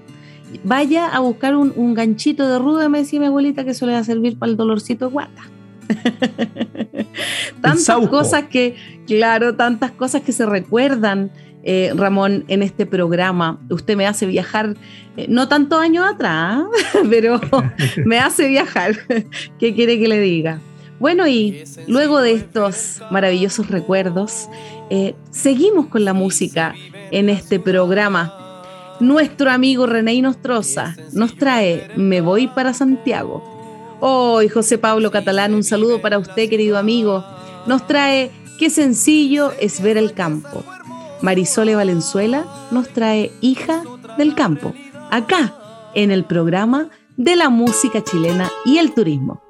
Vaya 0.64 1.08
a 1.08 1.20
buscar 1.20 1.56
un, 1.56 1.72
un 1.74 1.94
ganchito 1.94 2.46
de 2.46 2.58
ruda, 2.58 2.88
me 2.88 2.98
decía 2.98 3.18
mi 3.18 3.26
abuelita, 3.26 3.64
que 3.64 3.70
eso 3.70 3.86
le 3.86 3.92
va 3.92 3.98
a 3.98 4.04
servir 4.04 4.38
para 4.38 4.50
el 4.50 4.56
dolorcito 4.56 5.06
de 5.06 5.12
guata. 5.12 5.42
tantas 7.60 8.08
cosas 8.08 8.44
que, 8.44 8.76
claro, 9.06 9.54
tantas 9.54 9.90
cosas 9.92 10.22
que 10.22 10.32
se 10.32 10.46
recuerdan, 10.46 11.30
eh, 11.62 11.92
Ramón, 11.94 12.44
en 12.48 12.62
este 12.62 12.86
programa. 12.86 13.60
Usted 13.70 13.96
me 13.96 14.06
hace 14.06 14.26
viajar, 14.26 14.76
eh, 15.16 15.26
no 15.28 15.48
tantos 15.48 15.80
años 15.80 16.04
atrás, 16.06 16.62
pero 17.10 17.40
me 18.04 18.18
hace 18.18 18.48
viajar. 18.48 18.96
¿Qué 19.58 19.74
quiere 19.74 19.98
que 19.98 20.08
le 20.08 20.20
diga? 20.20 20.60
Bueno, 20.98 21.26
y 21.26 21.64
luego 21.88 22.20
de 22.20 22.32
estos 22.32 23.02
maravillosos 23.10 23.68
recuerdos, 23.68 24.48
eh, 24.90 25.14
seguimos 25.30 25.86
con 25.86 26.04
la 26.04 26.12
música 26.12 26.74
en 27.10 27.28
este 27.28 27.58
programa. 27.58 28.38
Nuestro 29.00 29.50
amigo 29.50 29.86
René 29.86 30.20
Nostroza 30.22 30.94
nos 31.12 31.34
trae 31.36 31.88
Me 31.96 32.20
voy 32.20 32.46
para 32.46 32.72
Santiago. 32.72 33.42
Hoy, 34.00 34.48
José 34.48 34.78
Pablo 34.78 35.10
Catalán, 35.10 35.54
un 35.54 35.64
saludo 35.64 36.00
para 36.00 36.18
usted, 36.18 36.48
querido 36.48 36.78
amigo. 36.78 37.24
Nos 37.66 37.84
trae 37.86 38.30
Qué 38.62 38.70
sencillo 38.70 39.50
es 39.58 39.82
ver 39.82 39.96
el 39.96 40.12
campo. 40.12 40.62
Marisole 41.22 41.76
Valenzuela 41.76 42.44
nos 42.70 42.88
trae 42.88 43.32
Hija 43.40 43.82
del 44.18 44.34
Campo, 44.34 44.74
acá 45.10 45.54
en 45.94 46.10
el 46.10 46.24
programa 46.24 46.88
de 47.16 47.36
la 47.36 47.48
música 47.48 48.02
chilena 48.02 48.50
y 48.64 48.78
el 48.78 48.92
turismo. 48.92 49.40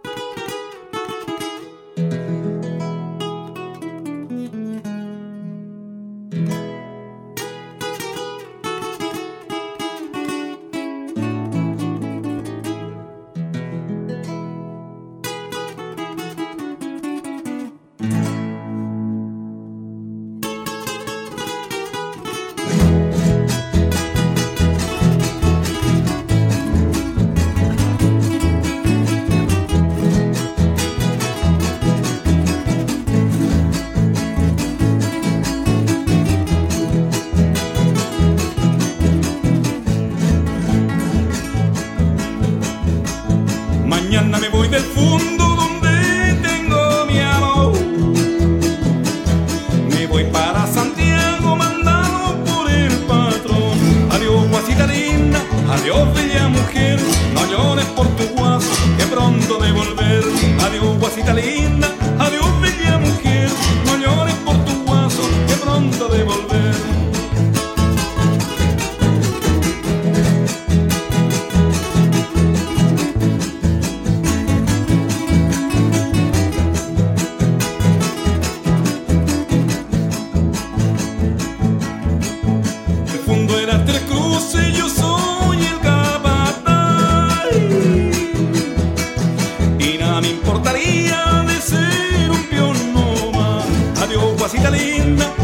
guasita 94.42 94.70
linda. 94.70 95.41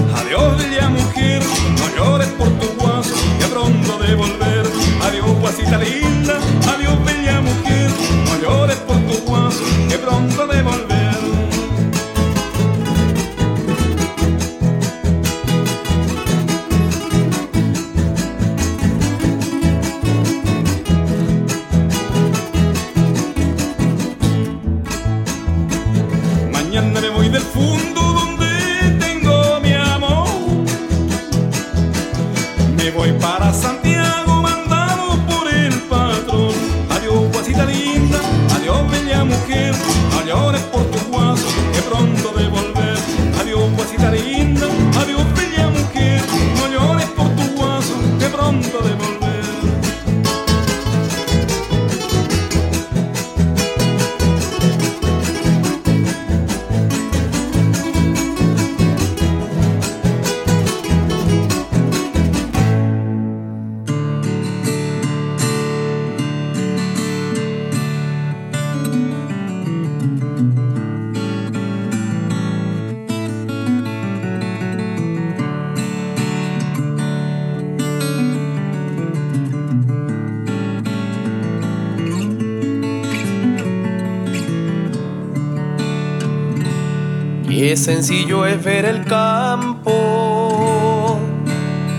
Sencillo 87.88 88.44
es 88.44 88.62
ver 88.62 88.84
el 88.84 89.06
campo 89.06 91.18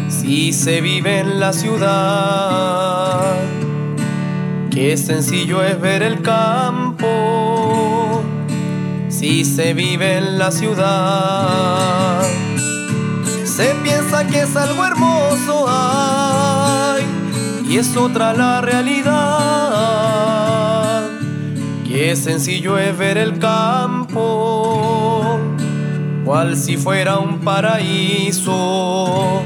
si 0.08 0.54
se 0.54 0.82
vive 0.82 1.18
en 1.18 1.40
la 1.40 1.52
ciudad. 1.52 3.34
Qué 4.70 4.96
sencillo 4.98 5.64
es 5.64 5.82
ver 5.82 6.04
el 6.04 6.22
campo 6.22 8.22
si 9.08 9.44
se 9.44 9.74
vive 9.74 10.20
en 10.20 10.38
la 10.38 10.52
ciudad. 10.52 12.22
Se 13.44 13.74
piensa 13.82 14.28
que 14.28 14.42
es 14.42 14.56
algo 14.56 14.86
hermoso, 14.86 15.66
ay, 15.68 17.04
y 17.68 17.78
es 17.78 17.98
otra 17.98 18.34
la 18.34 18.62
realidad. 18.62 19.10
Qué 21.84 22.16
sencillo 22.16 22.78
es 22.78 22.96
ver 22.96 23.18
el 23.18 23.40
campo 23.40 24.69
cual 26.30 26.56
si 26.56 26.78
fuera 26.78 27.18
un 27.18 27.40
paraíso. 27.40 29.42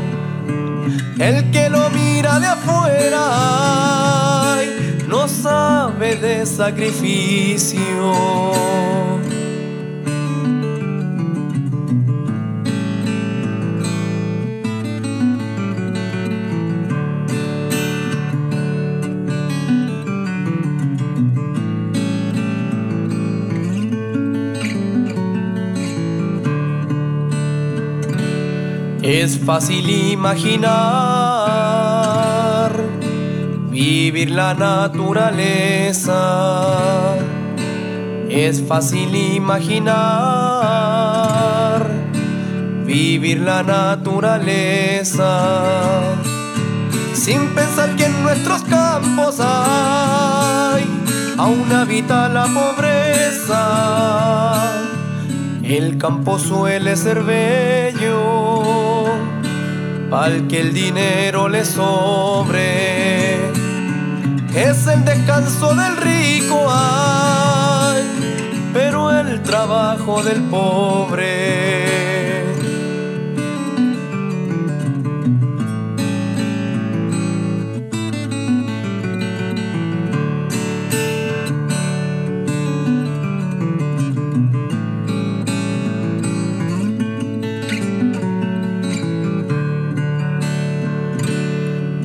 El 1.17 1.49
que 1.49 1.69
lo 1.69 1.89
mira 1.91 2.41
de 2.41 2.47
afuera 2.47 4.57
no 5.07 5.29
sabe 5.29 6.17
de 6.17 6.45
sacrificio. 6.45 8.11
Es 29.03 29.37
fácil 29.37 29.89
imaginar 29.89 30.71
vivir 33.69 34.31
la 34.31 34.53
naturaleza. 34.53 36.13
Es 38.29 38.63
fácil 38.65 39.13
imaginar 39.13 39.93
vivir 42.85 43.41
la 43.41 43.61
naturaleza. 43.63 45.41
Sin 47.13 47.49
pensar 47.49 47.97
que 47.97 48.05
en 48.05 48.23
nuestros 48.23 48.63
campos 48.63 49.41
hay 49.41 50.85
aún 51.37 51.69
habita 51.73 52.29
la 52.29 52.45
pobreza. 52.45 53.63
El 55.61 55.97
campo 55.97 56.39
suele 56.39 56.95
ser 56.95 57.23
al 60.15 60.47
que 60.47 60.60
el 60.60 60.73
dinero 60.73 61.49
le 61.49 61.65
sobre. 61.65 63.36
Es 64.56 64.88
el 64.88 65.04
descanso 65.04 65.73
del 65.73 65.97
rico, 65.97 66.67
ay, 66.69 68.04
pero 68.73 69.12
el 69.12 69.41
trabajo 69.41 70.21
del 70.23 70.41
pobre. 70.43 72.12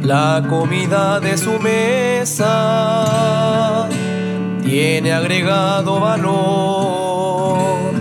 La 0.08 0.42
comida 0.48 1.20
de 1.20 1.36
su 1.36 1.58
mesa 1.58 2.46
tiene 4.64 5.12
agregado 5.12 6.00
valor. 6.00 7.92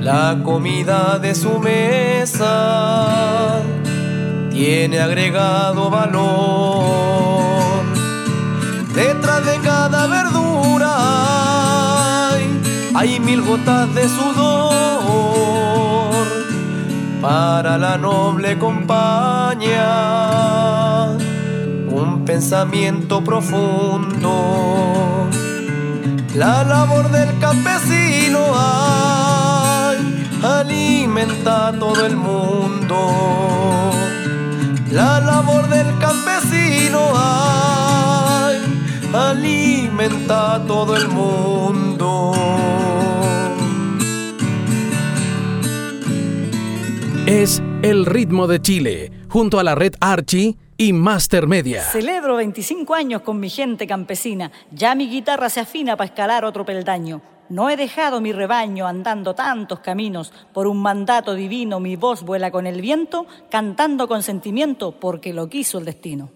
La 0.00 0.40
comida 0.42 1.20
de 1.20 1.36
su 1.36 1.60
mesa 1.60 2.42
tiene 4.50 4.98
agregado 4.98 5.88
valor. 5.88 7.84
Detrás 8.92 9.46
de 9.46 9.60
cada 9.60 10.08
verdura 10.08 10.96
hay, 12.92 13.20
mil 13.20 13.40
gotas 13.42 13.94
de 13.94 14.08
sudor 14.08 14.93
para 17.24 17.78
la 17.78 17.96
noble 17.96 18.58
compañía, 18.58 19.86
un 21.88 22.22
pensamiento 22.26 23.24
profundo. 23.24 24.30
La 26.34 26.64
labor 26.64 27.10
del 27.10 27.38
campesino 27.38 28.40
ay, 28.54 29.96
alimenta 30.42 31.68
a 31.68 31.72
todo 31.72 32.04
el 32.04 32.14
mundo. 32.14 32.96
La 34.90 35.18
labor 35.20 35.66
del 35.70 35.98
campesino 35.98 37.00
ay, 37.14 38.58
alimenta 39.14 40.56
a 40.56 40.66
todo 40.66 40.94
el 40.94 41.08
mundo. 41.08 42.34
Es 47.26 47.62
El 47.82 48.04
Ritmo 48.04 48.46
de 48.46 48.60
Chile, 48.60 49.10
junto 49.30 49.58
a 49.58 49.64
la 49.64 49.74
red 49.74 49.94
Archie 49.98 50.58
y 50.76 50.92
Master 50.92 51.46
Media. 51.46 51.80
Celebro 51.80 52.36
25 52.36 52.94
años 52.94 53.22
con 53.22 53.40
mi 53.40 53.48
gente 53.48 53.86
campesina. 53.86 54.52
Ya 54.70 54.94
mi 54.94 55.08
guitarra 55.08 55.48
se 55.48 55.60
afina 55.60 55.96
para 55.96 56.08
escalar 56.08 56.44
otro 56.44 56.66
peldaño. 56.66 57.22
No 57.48 57.70
he 57.70 57.78
dejado 57.78 58.20
mi 58.20 58.32
rebaño 58.32 58.86
andando 58.86 59.34
tantos 59.34 59.80
caminos. 59.80 60.34
Por 60.52 60.66
un 60.66 60.82
mandato 60.82 61.34
divino 61.34 61.80
mi 61.80 61.96
voz 61.96 62.22
vuela 62.22 62.50
con 62.50 62.66
el 62.66 62.82
viento, 62.82 63.26
cantando 63.50 64.06
con 64.06 64.22
sentimiento 64.22 64.92
porque 64.92 65.32
lo 65.32 65.48
quiso 65.48 65.78
el 65.78 65.86
destino. 65.86 66.30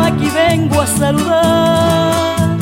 Aquí 0.00 0.28
vengo 0.30 0.80
a 0.80 0.86
saludar. 0.86 2.58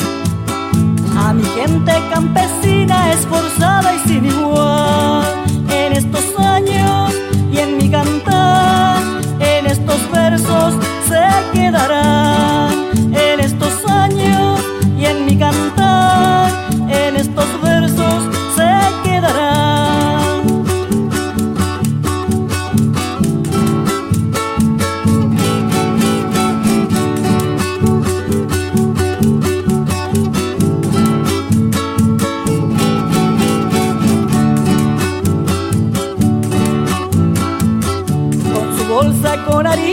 A 1.17 1.33
mi 1.33 1.43
gente 1.43 1.93
campesina 2.11 3.11
esforzada 3.11 3.93
y 3.95 3.99
sin 4.07 4.25
igual. 4.25 5.25
En 5.69 5.93
estos 5.93 6.25
años 6.39 7.13
y 7.51 7.59
en 7.59 7.77
mi 7.77 7.89
cantar, 7.89 9.01
en 9.39 9.65
estos 9.67 9.99
versos 10.11 10.73
se 11.07 11.25
quedarán. 11.53 12.71
En 13.13 13.39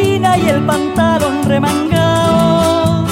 y 0.02 0.48
el 0.48 0.64
pantalón 0.64 1.44
remangado. 1.44 3.04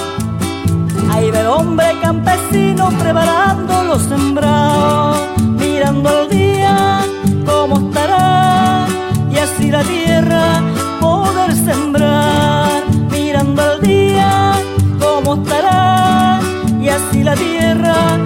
Ahí 1.10 1.30
ve 1.30 1.40
el 1.40 1.46
hombre 1.46 1.86
campesino 2.00 2.88
preparando 2.98 3.84
los 3.84 4.02
sembrados, 4.02 5.18
mirando 5.58 6.22
el 6.22 6.28
día 6.30 7.00
cómo 7.44 7.78
estará 7.88 8.86
y 9.30 9.36
así 9.36 9.70
la 9.70 9.82
tierra 9.82 10.62
poder 11.00 11.52
sembrar, 11.52 12.84
mirando 13.10 13.72
el 13.72 13.80
día 13.82 14.52
cómo 14.98 15.34
estará 15.42 16.40
y 16.80 16.88
así 16.88 17.22
la 17.22 17.34
tierra 17.34 18.18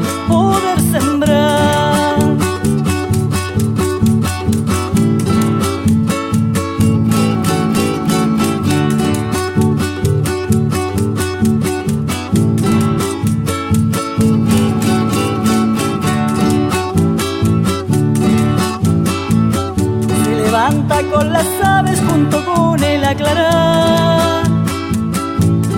junto 22.12 22.44
con 22.44 22.84
el 22.84 23.02
aclarar. 23.04 24.42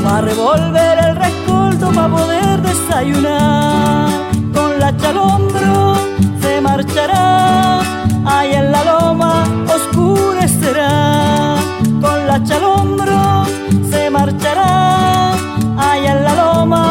Va 0.05 0.19
a 0.19 0.21
revolver 0.21 0.99
el 1.07 1.17
rescoldo 1.17 1.93
para 1.93 2.09
poder 2.09 2.61
desayunar. 2.63 4.11
Con 4.53 4.71
la 4.81 4.97
chalombro 4.97 5.95
se 6.43 6.61
marchará. 6.61 7.81
Ahí 8.27 8.53
en 8.53 8.73
la 8.73 8.83
loma 8.85 9.45
oscurecerá. 9.77 11.57
Con 12.05 12.19
la 12.27 12.43
chalombro 12.43 13.45
se 13.91 14.11
marchará. 14.11 15.33
Ahí 15.79 16.07
en 16.07 16.25
la 16.25 16.35
loma 16.35 16.84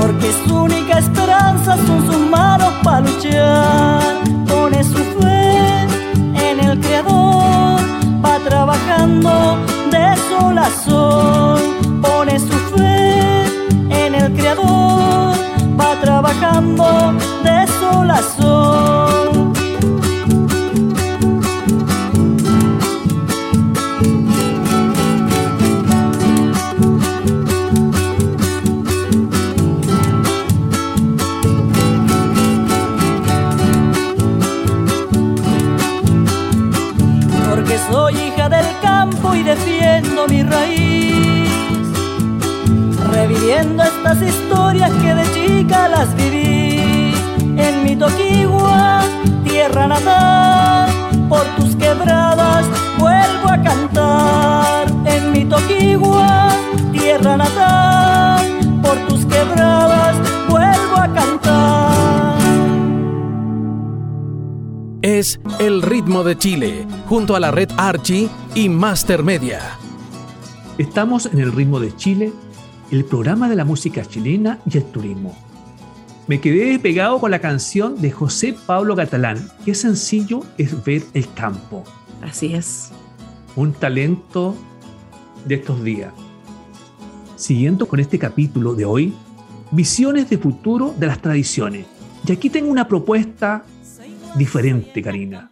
Porque 0.00 0.32
su 0.44 0.54
única 0.62 0.98
esperanza 0.98 1.76
son 1.86 2.06
sus 2.06 2.18
manos 2.30 2.72
para 2.82 3.00
luchar. 3.00 4.22
Pone 4.46 4.82
su 4.84 4.98
fe 5.20 5.86
en 6.34 6.60
el 6.60 6.80
Creador, 6.80 7.80
va 8.24 8.38
trabajando 8.48 9.58
de 9.90 10.16
sol 10.28 10.58
a 10.58 10.70
sol. 10.70 11.60
Pone 12.00 12.38
su 12.38 12.56
fe 12.74 13.44
en 13.90 14.14
el 14.14 14.32
Creador, 14.34 15.34
va 15.80 16.00
trabajando 16.00 17.14
de 17.44 17.66
sol 17.80 18.10
a 18.10 18.22
sol. 18.22 18.71
De 66.24 66.38
Chile, 66.38 66.86
junto 67.08 67.34
a 67.34 67.40
la 67.40 67.50
red 67.50 67.68
Archie 67.76 68.28
y 68.54 68.68
Master 68.68 69.24
Media. 69.24 69.60
Estamos 70.78 71.26
en 71.26 71.40
el 71.40 71.50
ritmo 71.50 71.80
de 71.80 71.96
Chile, 71.96 72.32
el 72.92 73.04
programa 73.04 73.48
de 73.48 73.56
la 73.56 73.64
música 73.64 74.04
chilena 74.04 74.60
y 74.64 74.76
el 74.76 74.84
turismo. 74.84 75.36
Me 76.28 76.40
quedé 76.40 76.78
pegado 76.78 77.18
con 77.18 77.32
la 77.32 77.40
canción 77.40 78.00
de 78.00 78.12
José 78.12 78.54
Pablo 78.66 78.94
Catalán. 78.94 79.50
Qué 79.64 79.74
sencillo 79.74 80.42
es 80.58 80.84
ver 80.84 81.02
el 81.12 81.32
campo. 81.34 81.82
Así 82.22 82.54
es. 82.54 82.92
Un 83.56 83.72
talento 83.72 84.54
de 85.44 85.56
estos 85.56 85.82
días. 85.82 86.12
Siguiendo 87.34 87.88
con 87.88 87.98
este 87.98 88.20
capítulo 88.20 88.74
de 88.74 88.84
hoy, 88.84 89.12
visiones 89.72 90.30
de 90.30 90.38
futuro 90.38 90.94
de 90.96 91.08
las 91.08 91.20
tradiciones. 91.20 91.86
Y 92.24 92.30
aquí 92.30 92.48
tengo 92.48 92.70
una 92.70 92.86
propuesta 92.86 93.64
diferente, 94.36 95.02
Karina. 95.02 95.50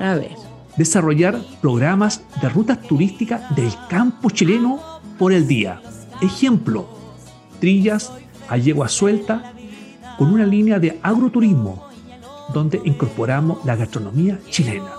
A 0.00 0.14
ver. 0.14 0.36
Desarrollar 0.76 1.38
programas 1.60 2.22
de 2.40 2.48
rutas 2.48 2.80
turísticas 2.80 3.54
del 3.54 3.72
campo 3.88 4.30
chileno 4.30 4.80
por 5.18 5.32
el 5.32 5.46
día. 5.46 5.80
Ejemplo, 6.20 6.88
trillas 7.60 8.12
a 8.48 8.56
yegua 8.56 8.88
suelta 8.88 9.52
con 10.16 10.32
una 10.32 10.46
línea 10.46 10.78
de 10.78 10.98
agroturismo 11.02 11.86
donde 12.52 12.80
incorporamos 12.84 13.64
la 13.64 13.76
gastronomía 13.76 14.38
chilena. 14.50 14.90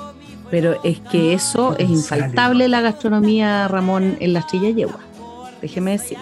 Pero 0.50 0.84
es 0.84 1.00
que 1.00 1.34
eso 1.34 1.76
es 1.78 1.90
infaltable 1.90 2.68
la 2.68 2.82
gastronomía, 2.82 3.68
Ramón, 3.68 4.18
en 4.20 4.34
las 4.34 4.48
trillas 4.48 4.76
yegua. 4.76 5.00
Déjeme 5.62 5.92
decir. 5.92 6.18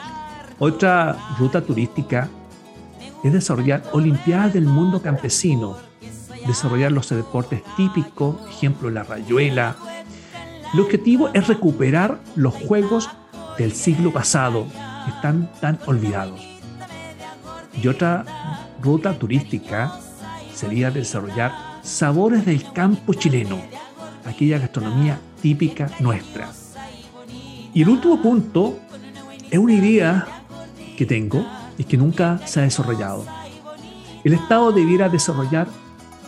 Otra 0.60 1.18
ruta 1.38 1.62
turística 1.62 2.30
es 3.24 3.34
desarrollar 3.34 3.84
Olimpiadas 3.92 4.54
del 4.54 4.66
Mundo 4.66 5.02
Campesino, 5.02 5.78
desarrollar 6.47 6.91
los 6.91 7.10
deportes 7.10 7.62
típicos, 7.75 8.38
ejemplo 8.49 8.89
la 8.89 9.04
rayuela. 9.04 9.75
El 10.73 10.80
objetivo 10.80 11.30
es 11.34 11.47
recuperar 11.47 12.19
los 12.36 12.54
juegos 12.54 13.10
del 13.58 13.73
siglo 13.73 14.12
pasado, 14.12 14.65
que 15.06 15.12
están 15.12 15.51
tan 15.60 15.80
olvidados. 15.86 16.41
Y 17.82 17.88
otra 17.88 18.25
ruta 18.82 19.17
turística 19.17 19.99
sería 20.54 20.91
desarrollar 20.91 21.51
sabores 21.84 22.45
del 22.45 22.71
campo 22.73 23.13
chileno, 23.13 23.60
aquella 24.25 24.60
gastronomía 24.60 25.19
típica 25.41 25.89
nuestra. 25.99 26.49
Y 27.73 27.82
el 27.82 27.89
último 27.89 28.21
punto 28.21 28.80
es 29.49 29.58
una 29.58 29.73
idea 29.73 30.27
que 30.97 31.06
tengo 31.06 31.45
y 31.77 31.84
que 31.84 31.97
nunca 31.97 32.39
se 32.45 32.60
ha 32.60 32.63
desarrollado. 32.63 33.25
El 34.23 34.34
Estado 34.34 34.71
debiera 34.71 35.10
desarrollar 35.10 35.67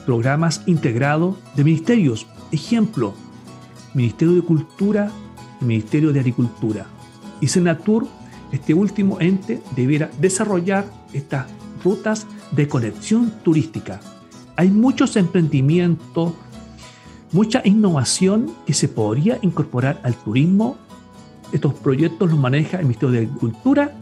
programas 0.06 0.62
integrados 0.66 1.38
de 1.56 1.64
ministerios. 1.64 2.28
Ejemplo, 2.52 3.14
Ministerio 3.94 4.36
de 4.36 4.42
Cultura 4.42 5.12
y 5.62 5.66
Ministerio 5.66 6.14
de 6.14 6.20
Agricultura. 6.20 6.86
Y 7.42 7.48
Senatur, 7.48 8.08
este 8.52 8.74
último 8.74 9.20
ente, 9.20 9.62
debiera 9.76 10.10
desarrollar 10.20 10.86
estas 11.14 11.48
rutas 11.84 12.28
de 12.52 12.68
conexión 12.68 13.32
turística. 13.44 14.00
Hay 14.56 14.70
muchos 14.70 15.16
emprendimientos, 15.16 16.34
mucha 17.32 17.62
innovación 17.66 18.52
que 18.66 18.74
se 18.74 18.88
podría 18.88 19.40
incorporar 19.42 20.00
al 20.04 20.16
turismo. 20.16 20.78
Estos 21.52 21.74
proyectos 21.74 22.30
los 22.30 22.40
maneja 22.40 22.78
el 22.78 22.86
Ministerio 22.86 23.12
de 23.12 23.26
Agricultura 23.26 23.96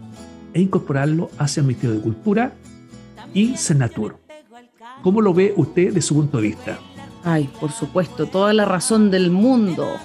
e 0.53 0.61
incorporarlo 0.61 1.29
hacia 1.37 1.61
el 1.61 1.67
Ministerio 1.67 1.95
de 1.95 2.01
Cultura 2.01 2.53
y 3.33 3.55
Senatur. 3.55 4.20
¿Cómo 5.01 5.21
lo 5.21 5.33
ve 5.33 5.53
usted 5.57 5.93
de 5.93 6.01
su 6.01 6.15
punto 6.15 6.37
de 6.37 6.43
vista? 6.43 6.79
Ay, 7.23 7.49
por 7.59 7.71
supuesto, 7.71 8.27
toda 8.27 8.53
la 8.53 8.65
razón 8.65 9.11
del 9.11 9.31
mundo, 9.31 9.95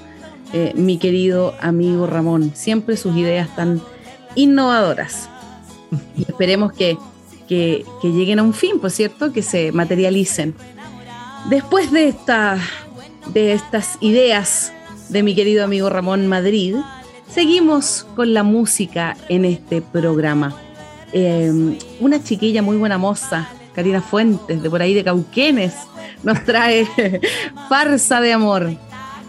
eh, 0.53 0.73
mi 0.75 0.99
querido 0.99 1.55
amigo 1.61 2.07
Ramón. 2.07 2.53
Siempre 2.55 2.97
sus 2.97 3.17
ideas 3.17 3.55
tan 3.57 3.81
innovadoras. 4.35 5.29
Esperemos 6.29 6.73
que, 6.73 6.97
que, 7.49 7.85
lleguen 8.03 8.39
a 8.39 8.43
un 8.43 8.55
fin, 8.55 8.79
por 8.81 8.91
cierto, 8.91 9.33
que 9.33 9.43
se 9.43 9.73
materialicen. 9.73 10.55
Después 11.49 11.93
de, 11.93 12.09
esta, 12.09 12.59
de 13.33 13.53
estas 13.53 13.99
ideas 14.01 14.73
de 15.09 15.23
mi 15.23 15.35
querido 15.35 15.65
amigo 15.65 15.89
Ramón 15.89 16.27
Madrid, 16.27 16.77
seguimos 17.29 18.07
con 18.17 18.35
la 18.35 18.43
música 18.43 19.17
en 19.29 19.45
este 19.45 19.81
programa. 19.81 20.55
Eh, 21.13 21.79
una 22.01 22.23
chiquilla 22.23 22.63
muy 22.63 22.77
buena 22.77 22.99
moza, 22.99 23.49
Karina 23.77 24.01
Fuentes, 24.01 24.63
de 24.63 24.71
por 24.71 24.81
ahí 24.81 24.95
de 24.95 25.05
Cauquenes, 25.05 25.75
nos 26.23 26.43
trae 26.45 26.89
Farsa 27.69 28.23
de 28.23 28.33
Amor. 28.33 28.75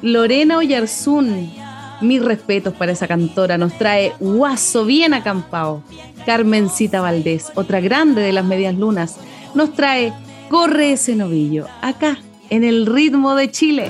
Lorena 0.01 0.57
Oyarzún, 0.57 1.51
mis 1.99 2.23
respetos 2.23 2.73
para 2.73 2.93
esa 2.93 3.10
cantora, 3.10 3.57
nos 3.57 3.77
trae 3.77 4.13
Guaso 4.21 4.86
bien 4.86 5.13
acampado. 5.13 5.83
Carmencita 6.25 7.01
Valdés, 7.01 7.51
otra 7.55 7.81
grande 7.81 8.21
de 8.21 8.31
las 8.31 8.45
medias 8.45 8.73
lunas, 8.73 9.17
nos 9.53 9.73
trae 9.73 10.13
Corre 10.49 10.93
ese 10.93 11.17
novillo, 11.17 11.67
acá, 11.81 12.17
en 12.49 12.63
el 12.63 12.86
ritmo 12.86 13.36
de 13.36 13.51
Chile. 13.51 13.89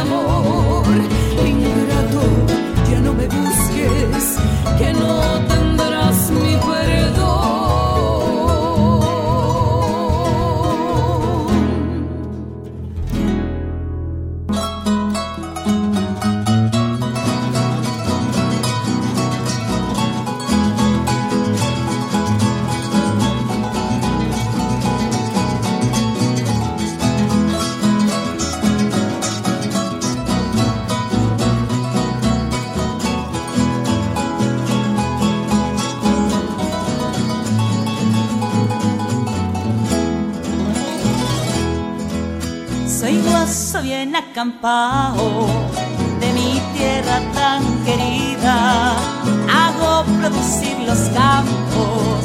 amor. 0.00 0.39
de 44.42 46.32
mi 46.32 46.58
tierra 46.74 47.20
tan 47.34 47.62
querida. 47.84 48.96
Hago 49.52 50.04
producir 50.18 50.78
los 50.86 50.98
campos 51.10 52.24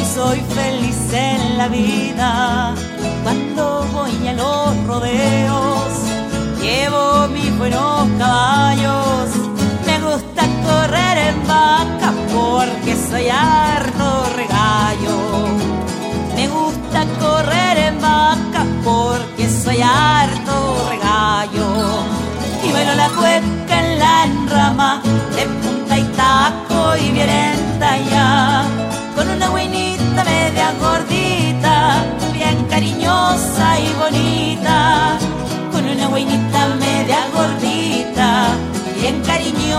y 0.00 0.04
soy 0.14 0.40
feliz 0.54 1.12
en 1.12 1.58
la 1.58 1.68
vida. 1.68 2.74
Cuando 3.22 3.86
voy 3.92 4.28
a 4.28 4.32
los 4.32 4.86
rodeos, 4.86 5.92
llevo 6.62 7.28
mis 7.28 7.58
buenos 7.58 8.08
caballos. 8.18 9.28
Me 9.84 9.98
gusta 10.00 10.44
correr 10.64 11.18
en 11.18 11.46
vaca 11.46 12.14
porque 12.32 12.96
soy 13.10 13.28
harto 13.28 14.24
regallo. 14.36 15.48
Me 16.34 16.48
gusta 16.48 17.04
correr 17.20 17.76
en 17.76 18.00
vaca 18.00 18.64
porque 18.82 19.50
soy 19.50 19.82
harto 19.82 20.21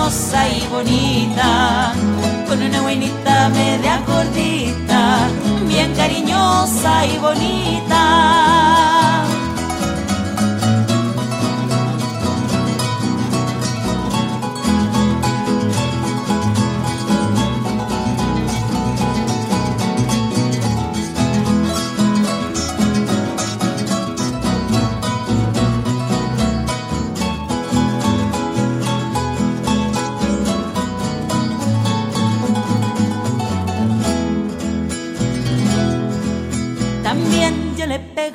cariñosa 0.03 0.49
y 0.49 0.67
bonita, 0.67 1.93
con 2.47 2.61
una 2.61 2.81
buenita 2.81 3.49
media 3.49 4.01
gordita, 4.05 5.29
bien 5.67 5.93
cariñosa 5.95 7.05
y 7.05 7.17
bonita. 7.19 8.52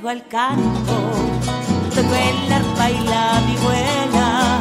Al 0.09 0.27
canto, 0.27 0.97
toco 1.95 2.15
el 2.15 2.53
arpa 2.53 2.91
y 2.91 2.99
la 3.05 3.43
vihuela, 3.47 4.59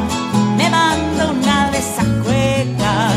me 0.57 0.69
mando 0.69 1.31
una 1.31 1.71
de 1.71 1.77
esas 1.77 2.05
cuecas, 2.25 3.15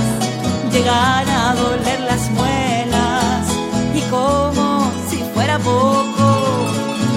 llegan 0.72 1.28
a 1.28 1.54
doler 1.56 2.00
las 2.00 2.30
muelas, 2.30 3.46
y 3.94 4.00
como 4.10 4.92
si 5.08 5.16
fuera 5.34 5.58
poco, 5.58 6.68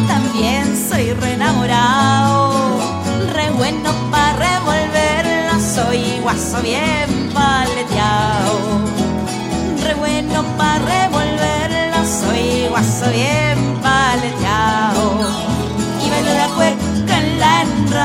también 0.07 0.65
soy 0.89 1.13
re 1.13 1.33
enamorado, 1.33 2.79
re 3.33 3.51
bueno 3.51 3.91
para 4.09 4.33
revolverla, 4.37 5.59
soy 5.59 6.19
guaso 6.23 6.59
bien 6.63 7.12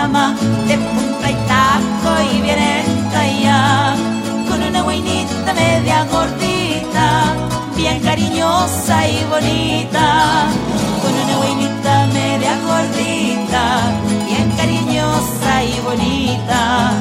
de 0.09 0.79
punta 0.79 1.31
y 1.31 1.35
taco 1.47 2.11
y 2.33 2.41
bien 2.41 2.59
ya 3.43 3.95
con 4.49 4.63
una 4.63 4.81
guainita 4.83 5.53
media 5.53 6.07
gordita 6.11 7.35
bien 7.77 8.01
cariñosa 8.01 9.07
y 9.07 9.25
bonita 9.29 10.47
con 11.03 11.13
una 11.13 11.37
guainita 11.37 12.07
media 12.15 12.59
gordita 12.67 13.63
bien 14.27 14.51
cariñosa 14.57 15.63
y 15.65 15.79
bonita 15.81 16.93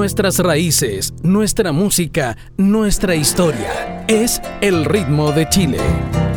nuestras 0.00 0.38
raíces, 0.38 1.12
nuestra 1.22 1.72
música, 1.72 2.34
nuestra 2.56 3.14
historia. 3.16 4.06
Es 4.08 4.40
el 4.62 4.86
ritmo 4.86 5.30
de 5.30 5.46
Chile. 5.50 6.29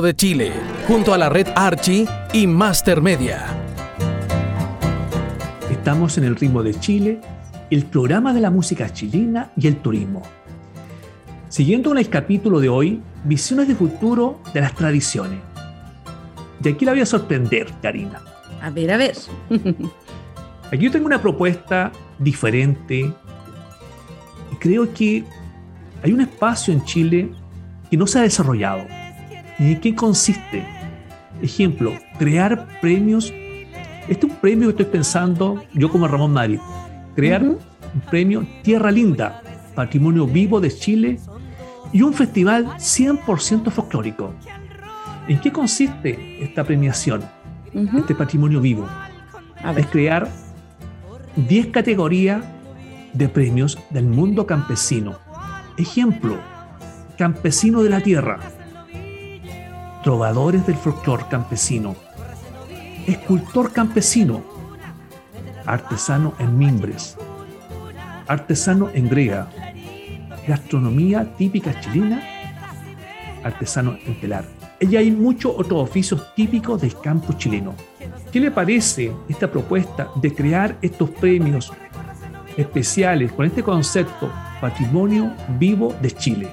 De 0.00 0.16
Chile, 0.16 0.52
junto 0.88 1.12
a 1.12 1.18
la 1.18 1.28
red 1.28 1.46
Archie 1.54 2.06
y 2.32 2.46
Master 2.46 3.02
Media. 3.02 3.44
Estamos 5.70 6.16
en 6.16 6.24
El 6.24 6.36
ritmo 6.36 6.62
de 6.62 6.72
Chile, 6.78 7.20
el 7.70 7.84
programa 7.84 8.32
de 8.32 8.40
la 8.40 8.50
música 8.50 8.90
chilena 8.90 9.50
y 9.58 9.66
el 9.66 9.76
turismo. 9.76 10.22
Siguiendo 11.50 11.90
con 11.90 11.98
el 11.98 12.08
capítulo 12.08 12.60
de 12.60 12.70
hoy, 12.70 13.02
visiones 13.24 13.68
de 13.68 13.74
futuro 13.74 14.40
de 14.54 14.62
las 14.62 14.74
tradiciones. 14.74 15.40
Y 16.64 16.68
aquí 16.70 16.86
la 16.86 16.92
voy 16.92 17.02
a 17.02 17.06
sorprender, 17.06 17.66
Karina. 17.82 18.22
A 18.62 18.70
ver, 18.70 18.92
a 18.92 18.96
ver. 18.96 19.16
Aquí 20.72 20.84
yo 20.84 20.90
tengo 20.90 21.06
una 21.06 21.20
propuesta 21.20 21.92
diferente. 22.18 23.12
Y 24.50 24.56
creo 24.58 24.94
que 24.94 25.24
hay 26.02 26.12
un 26.12 26.22
espacio 26.22 26.72
en 26.72 26.84
Chile 26.84 27.30
que 27.90 27.96
no 27.98 28.06
se 28.06 28.18
ha 28.18 28.22
desarrollado. 28.22 28.99
¿Y 29.60 29.72
en 29.72 29.80
qué 29.80 29.94
consiste? 29.94 30.64
Ejemplo, 31.42 31.92
crear 32.18 32.66
premios. 32.80 33.30
Este 34.08 34.26
es 34.26 34.32
un 34.32 34.38
premio 34.38 34.68
que 34.68 34.82
estoy 34.82 34.86
pensando 34.86 35.62
yo 35.74 35.90
como 35.90 36.08
Ramón 36.08 36.32
Madrid. 36.32 36.58
Crear 37.14 37.42
un 37.42 37.58
premio 38.08 38.46
Tierra 38.62 38.90
Linda, 38.90 39.42
Patrimonio 39.74 40.26
Vivo 40.26 40.60
de 40.60 40.70
Chile 40.74 41.18
y 41.92 42.00
un 42.00 42.14
festival 42.14 42.68
100% 42.78 43.70
folclórico. 43.70 44.32
¿En 45.28 45.38
qué 45.38 45.52
consiste 45.52 46.42
esta 46.42 46.64
premiación, 46.64 47.22
este 47.98 48.14
patrimonio 48.14 48.62
vivo? 48.62 48.88
Es 49.76 49.86
crear 49.88 50.26
10 51.36 51.66
categorías 51.66 52.42
de 53.12 53.28
premios 53.28 53.78
del 53.90 54.06
mundo 54.06 54.46
campesino. 54.46 55.18
Ejemplo, 55.76 56.38
campesino 57.18 57.82
de 57.82 57.90
la 57.90 58.00
tierra, 58.00 58.38
trovadores 60.02 60.66
del 60.66 60.76
folclor 60.76 61.28
campesino, 61.28 61.94
escultor 63.06 63.72
campesino, 63.72 64.42
artesano 65.66 66.34
en 66.38 66.56
mimbres, 66.56 67.16
artesano 68.26 68.88
en 68.94 69.08
grega, 69.08 69.48
gastronomía 70.46 71.34
típica 71.36 71.78
chilena, 71.80 72.22
artesano 73.44 73.96
en 74.06 74.20
telar. 74.20 74.44
Y 74.80 74.96
hay 74.96 75.10
muchos 75.10 75.52
otros 75.56 75.82
oficios 75.82 76.34
típicos 76.34 76.80
del 76.80 76.98
campo 77.00 77.34
chileno. 77.34 77.74
¿Qué 78.32 78.40
le 78.40 78.50
parece 78.50 79.12
esta 79.28 79.50
propuesta 79.50 80.08
de 80.14 80.32
crear 80.32 80.78
estos 80.80 81.10
premios 81.10 81.70
especiales 82.56 83.32
con 83.32 83.44
este 83.44 83.62
concepto 83.62 84.32
Patrimonio 84.60 85.32
Vivo 85.58 85.94
de 86.00 86.10
Chile? 86.12 86.48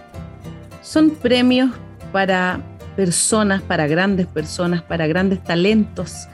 Son 0.82 1.12
premios 1.12 1.72
para 2.12 2.60
personas, 2.98 3.62
para 3.62 3.88
grandes 3.88 4.26
personas, 4.26 4.82
para 4.82 5.08
grandes 5.08 5.42
talentos 5.42 6.28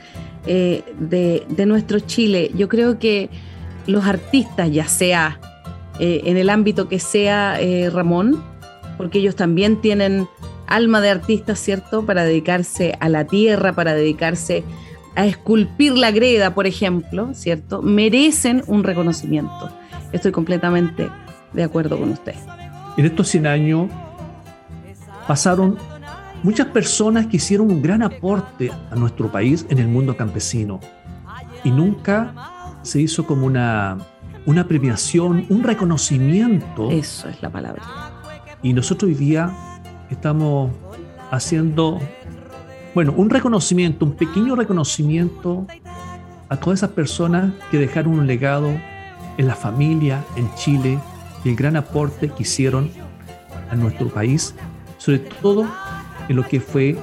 eh, 0.48 0.84
de, 0.98 1.46
de, 1.50 1.66
nuestro 1.68 2.00
Chile. 2.00 2.52
Yo 2.56 2.68
creo 2.70 2.98
que 2.98 3.30
los 3.86 4.06
artistas, 4.06 4.72
ya 4.72 4.88
sea 4.88 5.40
eh, 6.00 6.22
en 6.26 6.38
el 6.38 6.50
ámbito 6.50 6.88
que 6.88 7.00
sea 7.00 7.60
eh, 7.60 7.90
Ramón, 7.90 8.42
porque 8.98 9.20
ellos 9.20 9.36
también 9.36 9.82
tienen 9.82 10.28
alma 10.66 11.02
de 11.02 11.10
artistas, 11.10 11.60
¿cierto? 11.60 12.06
Para 12.06 12.24
dedicarse 12.24 12.98
a 13.00 13.10
la 13.10 13.26
tierra, 13.26 13.74
para 13.74 13.94
dedicarse 13.94 14.64
a 15.16 15.26
esculpir 15.26 15.98
la 15.98 16.12
greda, 16.12 16.56
por 16.56 16.66
ejemplo, 16.66 17.34
¿cierto? 17.34 17.82
Merecen 17.82 18.64
un 18.68 18.84
reconocimiento. 18.84 19.70
Estoy 20.14 20.32
completamente 20.32 21.10
de 21.52 21.64
acuerdo 21.64 22.00
con 22.00 22.12
usted. 22.12 22.36
En 22.98 23.06
estos 23.06 23.28
100 23.28 23.48
años 23.48 23.90
pasaron 25.28 25.78
muchas 26.44 26.68
personas 26.68 27.28
que 27.28 27.38
hicieron 27.38 27.72
un 27.72 27.82
gran 27.82 28.04
aporte 28.04 28.72
a 28.92 28.96
nuestro 28.96 29.32
país 29.32 29.66
en 29.70 29.80
el 29.80 29.88
mundo 29.88 30.16
campesino 30.16 30.80
y 31.64 31.72
nunca 31.72 32.78
se 32.84 33.02
hizo 33.02 33.26
como 33.26 33.46
una, 33.46 33.98
una 34.46 34.68
premiación, 34.68 35.46
un 35.50 35.64
reconocimiento. 35.64 36.92
Eso 36.92 37.30
es 37.30 37.42
la 37.42 37.50
palabra. 37.50 37.82
Y 38.62 38.74
nosotros 38.74 39.10
hoy 39.10 39.16
día 39.16 39.52
estamos 40.10 40.72
haciendo, 41.32 42.00
bueno, 42.94 43.14
un 43.16 43.30
reconocimiento, 43.30 44.06
un 44.06 44.14
pequeño 44.14 44.56
reconocimiento 44.56 45.66
a 46.50 46.58
todas 46.58 46.80
esas 46.80 46.92
personas 46.92 47.54
que 47.72 47.80
dejaron 47.80 48.20
un 48.20 48.28
legado 48.28 48.70
en 49.38 49.48
la 49.48 49.56
familia, 49.56 50.24
en 50.36 50.54
Chile, 50.56 51.00
y 51.44 51.50
el 51.50 51.56
gran 51.56 51.76
aporte 51.76 52.30
que 52.30 52.44
hicieron 52.44 52.92
a 53.70 53.76
nuestro 53.76 54.08
país, 54.10 54.54
sobre 54.98 55.20
todo 55.20 55.66
en 56.30 56.36
lo 56.36 56.48
que 56.48 56.60
fue 56.60 56.96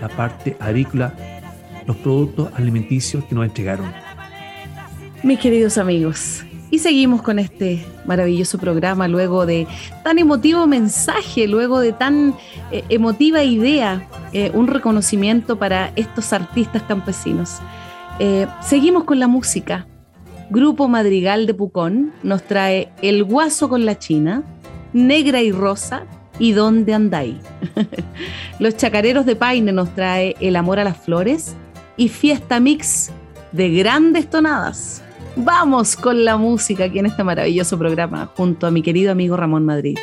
la 0.00 0.08
parte 0.08 0.56
agrícola, 0.60 1.14
los 1.86 1.96
productos 1.96 2.50
alimenticios 2.54 3.24
que 3.24 3.34
nos 3.34 3.44
entregaron. 3.44 3.92
Mis 5.22 5.38
queridos 5.38 5.76
amigos, 5.78 6.44
y 6.70 6.78
seguimos 6.78 7.20
con 7.22 7.38
este 7.38 7.84
maravilloso 8.06 8.58
programa 8.58 9.08
luego 9.08 9.44
de 9.44 9.66
tan 10.04 10.18
emotivo 10.18 10.66
mensaje, 10.66 11.48
luego 11.48 11.80
de 11.80 11.92
tan 11.92 12.34
eh, 12.70 12.84
emotiva 12.88 13.42
idea, 13.42 14.08
eh, 14.32 14.50
un 14.54 14.68
reconocimiento 14.68 15.58
para 15.58 15.92
estos 15.96 16.32
artistas 16.32 16.82
campesinos. 16.84 17.58
Eh, 18.20 18.46
seguimos 18.62 19.04
con 19.04 19.18
la 19.18 19.26
música. 19.26 19.86
Grupo 20.48 20.88
Madrigal 20.88 21.46
de 21.46 21.54
Pucón 21.54 22.12
nos 22.22 22.42
trae 22.44 22.92
El 23.02 23.24
Guaso 23.24 23.68
con 23.68 23.84
la 23.84 23.98
China, 23.98 24.42
Negra 24.92 25.42
y 25.42 25.52
Rosa 25.52 26.04
y 26.40 26.52
Dónde 26.52 26.94
Andáis. 26.94 27.36
Los 28.58 28.76
Chacareros 28.76 29.26
de 29.26 29.36
Paine 29.36 29.70
nos 29.70 29.94
trae 29.94 30.34
El 30.40 30.56
Amor 30.56 30.80
a 30.80 30.84
las 30.84 30.96
Flores 30.96 31.54
y 31.96 32.08
Fiesta 32.08 32.58
Mix 32.58 33.12
de 33.52 33.70
grandes 33.70 34.28
tonadas. 34.28 35.04
Vamos 35.36 35.94
con 35.94 36.24
la 36.24 36.36
música 36.36 36.84
aquí 36.84 36.98
en 36.98 37.06
este 37.06 37.22
maravilloso 37.22 37.78
programa 37.78 38.32
junto 38.34 38.66
a 38.66 38.72
mi 38.72 38.82
querido 38.82 39.12
amigo 39.12 39.36
Ramón 39.36 39.64
Madrid. 39.64 39.96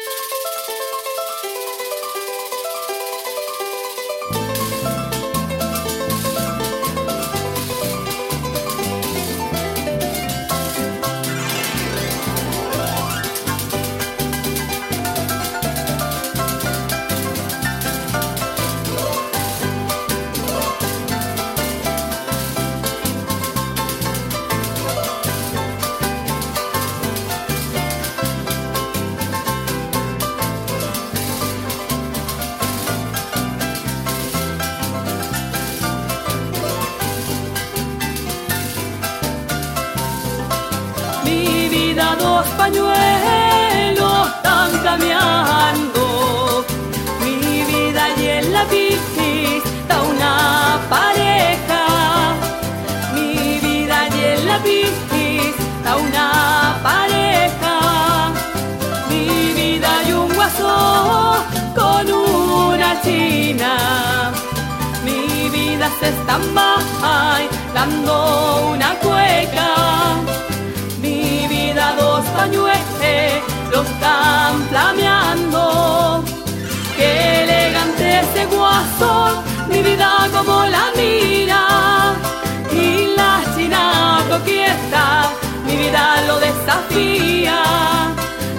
Lo 86.78 86.84
desafía. 86.84 87.64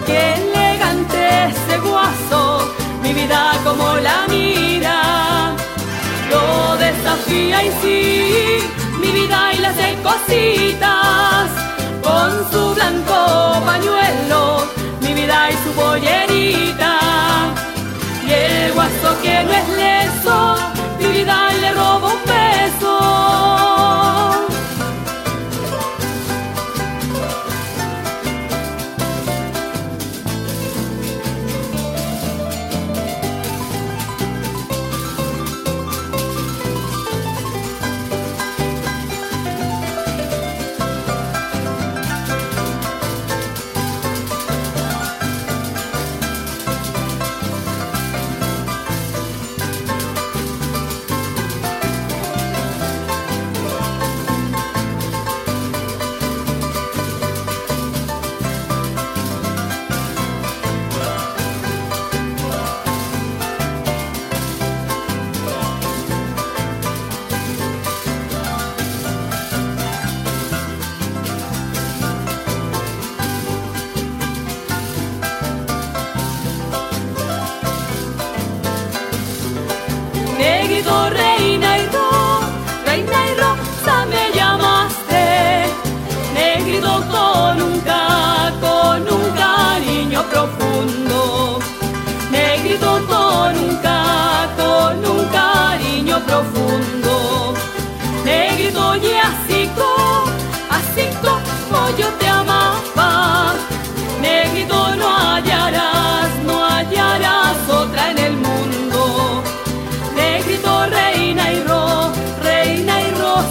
Qué 0.07 0.35
elegante 0.35 1.47
ese 1.47 1.79
guaso, 1.79 2.69
mi 3.03 3.13
vida 3.13 3.53
como 3.65 3.97
la 3.97 4.27
mira. 4.29 5.55
Lo 6.31 6.77
desafía 6.77 7.65
y 7.65 7.71
sí, 7.83 8.59
mi 9.01 9.11
vida 9.13 9.53
y 9.55 9.59
las 9.59 9.77
cositas 10.03 11.51
con 12.03 12.51
su 12.51 12.75
blanco 12.75 13.63
pañuelo, 13.65 14.67
mi 15.01 15.15
vida 15.15 15.51
y 15.51 15.55
su 15.65 15.71
pollerita, 15.73 16.28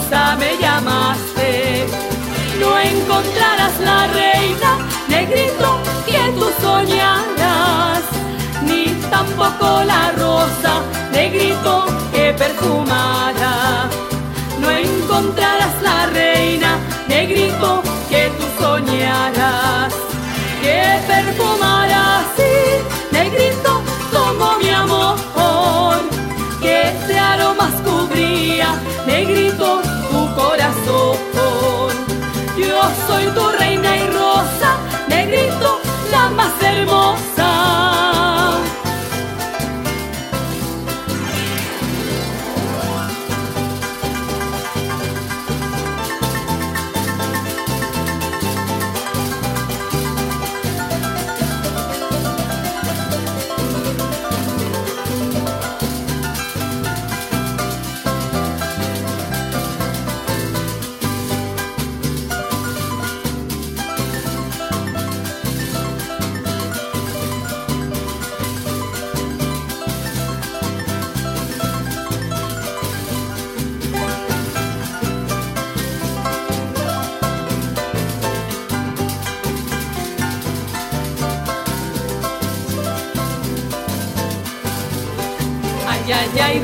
me 0.10 0.58
llamaste. 0.58 1.86
No 2.60 2.78
encontrarás 2.80 3.80
la 3.82 4.08
reina, 4.08 4.78
negrito, 5.10 5.80
que 6.05 6.32
tú 6.38 6.47
soñarás, 6.62 8.03
ni 8.64 8.86
tampoco 9.10 9.84
la 9.84 10.12
rosa, 10.14 10.82
negrito, 11.12 11.86
que 12.14 12.34
perfumara. 12.34 13.89
No 14.60 14.72
encontrarás 14.72 15.82
la 15.82 16.05
reina, 16.08 16.78
negrito, 17.08 17.84
que 18.10 18.32
tú 18.38 18.45
soñarás, 18.64 19.93
que 20.62 20.99
perfumará 21.05 22.20
así, 22.20 22.53
negrito, 23.12 23.82
como 24.14 24.58
mi 24.58 24.70
amor, 24.70 25.99
que 26.62 26.93
de 27.08 27.20
aromas 27.20 27.74
cubría, 27.84 28.74
negrito, 29.05 29.82
corazón. 30.58 31.18
Yo 32.58 32.82
soy 33.08 33.26
tu 33.28 33.57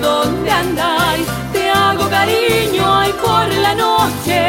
¿dónde 0.04 0.52
andáis? 0.52 1.28
Te 1.54 1.64
hago 1.70 2.06
cariño, 2.10 2.84
ay, 3.02 3.12
por 3.26 3.48
la 3.66 3.74
noche. 3.86 4.42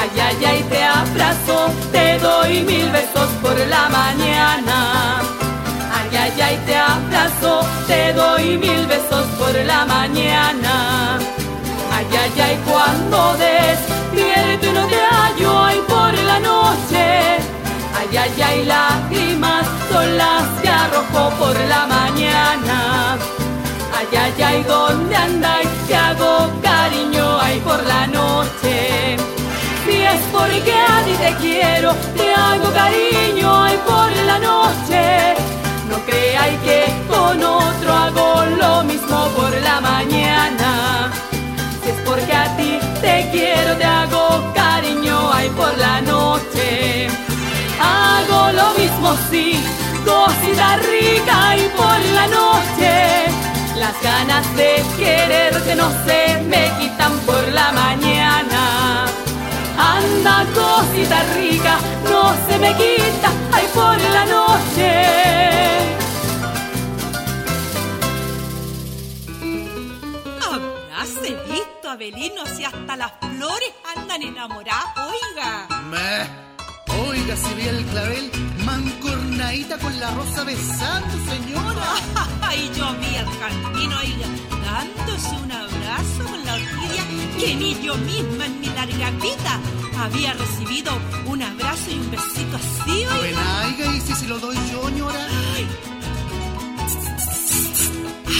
Ay, 0.00 0.10
ay, 0.26 0.44
ay, 0.50 0.60
te 0.72 0.82
abrazo, 0.82 1.56
te 1.94 2.18
doy 2.18 2.52
mil 2.70 2.88
besos 2.90 3.28
por 3.42 3.56
la 3.74 3.84
mañana. 3.98 4.76
Ay, 5.96 6.10
ay, 6.22 6.40
ay, 6.46 6.56
te 6.66 6.76
abrazo, 6.94 7.52
te 7.86 8.12
doy 8.14 8.46
mil 8.64 8.82
besos 8.86 9.26
por 9.38 9.54
la 9.72 9.84
mañana. 9.84 10.74
Ay, 11.94 12.06
ay, 12.22 12.40
ay, 12.46 12.56
cuando 12.68 13.18
despierto 13.46 14.66
no 14.76 14.84
te 14.92 15.00
hallo, 15.12 15.50
ay, 15.68 15.78
por 15.92 16.12
la 16.30 16.38
noche. 16.50 17.06
Ay, 17.98 18.16
ay, 18.22 18.42
ay, 18.48 18.58
lágrimas 18.64 19.64
son 19.90 20.08
las 20.22 20.44
que 20.60 20.68
arrojo 20.68 21.22
por 21.40 21.56
la 21.72 21.82
mañana. 21.86 22.78
Ay, 24.12 24.18
ay, 24.18 24.42
ay, 24.42 24.62
¿dónde 24.64 25.16
andáis? 25.16 25.68
Te 25.86 25.96
hago 25.96 26.50
cariño, 26.60 27.38
ay, 27.40 27.58
por 27.60 27.82
la 27.86 28.06
noche. 28.08 29.16
Si 29.86 30.02
es 30.02 30.20
porque 30.30 30.74
a 30.74 31.02
ti 31.02 31.12
te 31.12 31.34
quiero, 31.40 31.94
te 32.14 32.34
hago 32.34 32.70
cariño, 32.74 33.62
ay, 33.64 33.78
por 33.86 34.10
la 34.26 34.38
noche. 34.38 35.34
No 35.88 35.96
creáis 36.04 36.60
que 36.60 36.92
con 37.08 37.42
otro 37.42 37.90
hago 37.90 38.44
lo 38.60 38.84
mismo 38.84 39.28
por 39.34 39.50
la 39.62 39.80
mañana. 39.80 41.10
Si 41.82 41.88
es 41.88 41.96
porque 42.04 42.34
a 42.34 42.54
ti 42.58 42.78
te 43.00 43.30
quiero, 43.32 43.74
te 43.78 43.84
hago 43.84 44.52
cariño, 44.54 45.32
ay, 45.32 45.48
por 45.56 45.74
la 45.78 46.02
noche. 46.02 47.08
Hago 47.80 48.52
lo 48.52 48.74
mismo, 48.74 49.16
sí, 49.30 49.58
cosita 50.04 50.76
rica, 50.76 51.56
y 51.56 51.68
por 51.70 51.98
la 52.14 52.26
noche. 52.26 53.22
Las 53.76 54.00
ganas 54.02 54.56
de 54.56 54.82
quererte 54.96 55.74
no 55.74 55.90
se 56.04 56.40
me 56.42 56.70
quitan 56.78 57.18
por 57.20 57.48
la 57.52 57.72
mañana. 57.72 59.06
Anda 59.76 60.46
cosita 60.54 61.22
rica, 61.34 61.78
no 62.04 62.34
se 62.46 62.58
me 62.58 62.74
quita, 62.76 63.32
ay 63.52 63.66
por 63.74 63.98
la 64.00 64.24
noche. 64.26 64.88
Habráse 70.40 71.34
visto, 71.50 71.90
Abelino, 71.90 72.46
si 72.46 72.64
hasta 72.64 72.96
las 72.96 73.12
flores 73.20 73.72
andan 73.96 74.22
enamoradas, 74.22 74.94
oiga. 74.96 75.66
Meh. 75.90 76.51
Oiga, 77.08 77.36
si 77.36 77.54
ve 77.54 77.68
el 77.68 77.84
clavel, 77.86 78.30
mancornadita 78.64 79.78
con 79.78 79.98
la 79.98 80.10
rosa 80.12 80.44
besando, 80.44 81.14
señora. 81.30 81.86
Ay, 82.42 82.70
yo 82.76 82.94
vi 83.00 83.16
al 83.16 83.26
jardín, 83.38 83.92
oiga, 83.92 84.28
dándose 84.64 85.34
un 85.44 85.52
abrazo 85.52 86.24
con 86.30 86.44
la 86.44 86.54
orquídea 86.54 87.04
que 87.38 87.54
ni 87.54 87.80
yo 87.82 87.96
misma 87.96 88.46
en 88.46 88.60
mi 88.60 88.66
larga 88.66 89.10
vida 89.10 89.60
había 89.98 90.32
recibido 90.34 90.92
un 91.26 91.42
abrazo 91.42 91.90
y 91.90 91.94
un 91.98 92.10
besito 92.10 92.56
así, 92.56 92.90
oiga. 92.90 93.20
Venaiga, 93.22 93.96
¿y 93.96 94.00
si 94.00 94.14
se 94.14 94.26
lo 94.28 94.38
doy 94.38 94.56
yo, 94.70 94.88
señora? 94.88 95.26
Ay. 95.54 95.66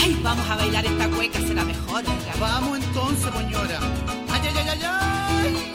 Ay, 0.02 0.20
vamos 0.22 0.50
a 0.50 0.56
bailar 0.56 0.84
esta 0.84 1.08
cueca, 1.08 1.38
será 1.40 1.64
mejor, 1.64 2.02
oiga. 2.04 2.34
Vamos 2.40 2.78
entonces, 2.78 3.30
señora. 3.38 3.80
Ay, 4.30 4.40
ay, 4.44 4.54
ay, 4.56 4.80
ay, 4.82 5.72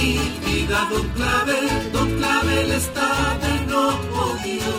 vida, 0.00 0.88
don 0.90 1.08
Clavel, 1.10 1.92
don 1.92 2.08
Clavel 2.16 2.70
está 2.72 3.38
de 3.42 3.66
no 3.70 3.88
odio. 4.28 4.72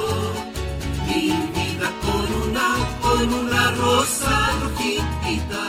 Mi 1.08 1.26
vida 1.58 1.90
con 2.06 2.28
una, 2.50 2.68
con 3.02 3.34
una 3.34 3.72
rosa 3.72 4.52
rojita. 4.62 5.64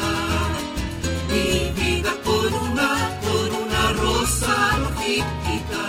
Mi 1.29 1.73
vida 1.81 2.13
con 2.25 2.51
una, 2.67 2.91
con 3.25 3.49
una 3.65 3.83
rosa 4.03 4.55
rojita. 4.83 5.85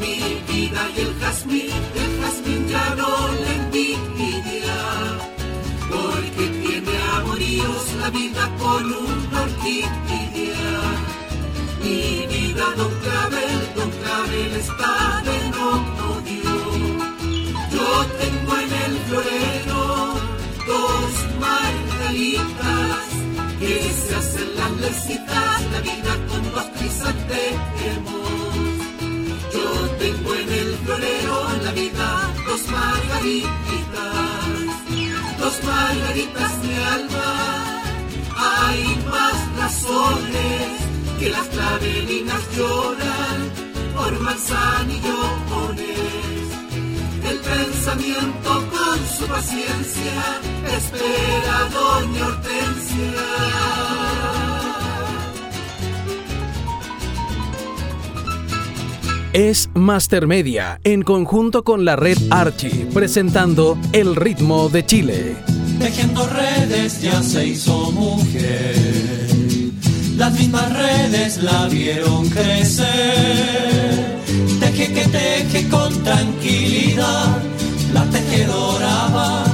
Mi 0.00 0.16
vida 0.48 0.80
y 0.96 1.00
el 1.00 1.14
jazmín, 1.20 1.70
el 2.02 2.12
jazmín 2.20 2.68
ya 2.68 2.94
no 2.96 3.28
le 3.42 3.54
envidia. 3.60 4.78
Porque 5.90 6.44
tiene 6.62 6.94
amoríos 7.16 7.94
la 8.00 8.10
vida 8.10 8.50
con 8.58 8.84
una 8.92 9.42
orquídea. 9.42 10.03
Mi 11.84 12.26
vida, 12.26 12.64
don 12.78 12.92
Clavel, 13.02 13.60
don 13.76 13.90
Clavel 14.00 14.52
está 14.56 15.22
de 15.26 15.36
no 15.54 15.68
odio. 16.12 16.56
Yo 17.74 17.88
tengo 18.20 18.52
en 18.64 18.70
el 18.84 18.94
florero 19.06 19.82
dos 20.66 21.10
margaritas 21.46 23.04
que 23.60 23.74
se 24.00 24.14
hacen 24.16 24.48
las 24.56 24.72
lecitas, 24.84 25.56
la 25.72 25.80
vida 25.90 26.12
con 26.28 26.42
dos 26.52 26.66
crisantemos. 26.78 28.30
Yo 29.52 29.68
tengo 30.02 30.34
en 30.42 30.52
el 30.62 30.70
florero 30.84 31.34
la 31.64 31.72
vida 31.72 32.08
dos 32.46 32.62
margaritas, 32.78 33.50
dos 35.38 35.56
margaritas 35.64 36.62
de 36.62 36.74
alma. 36.96 37.82
Hay 38.36 38.80
más 39.10 39.36
razones 39.58 40.83
que 41.24 41.30
las 41.30 41.46
clavelinas 41.48 42.42
lloran 42.54 43.50
por 43.96 44.20
manzanillones. 44.20 45.04
El 47.30 47.38
pensamiento 47.38 48.50
con 48.70 48.98
su 49.08 49.26
paciencia 49.26 50.40
espera 50.76 51.58
a 51.58 51.68
Doña 51.70 52.26
Hortensia. 52.26 53.22
Es 59.32 59.70
Mastermedia, 59.74 60.78
en 60.84 61.02
conjunto 61.02 61.64
con 61.64 61.86
la 61.86 61.96
red 61.96 62.18
Archie, 62.30 62.86
presentando 62.92 63.78
El 63.92 64.14
ritmo 64.14 64.68
de 64.68 64.84
Chile. 64.84 65.36
Tejiendo 65.80 66.26
redes 66.26 67.00
ya 67.00 67.22
se 67.22 67.46
hizo 67.46 67.90
mujer 67.92 69.33
las 70.16 70.32
mismas 70.32 70.72
redes 70.72 71.42
la 71.42 71.66
vieron 71.66 72.28
crecer. 72.30 72.86
Teje 74.60 74.92
que 74.92 75.06
teje 75.08 75.68
con 75.68 75.92
tranquilidad. 76.04 77.42
La 77.92 78.04
tejedora 78.04 79.08
va, 79.08 79.44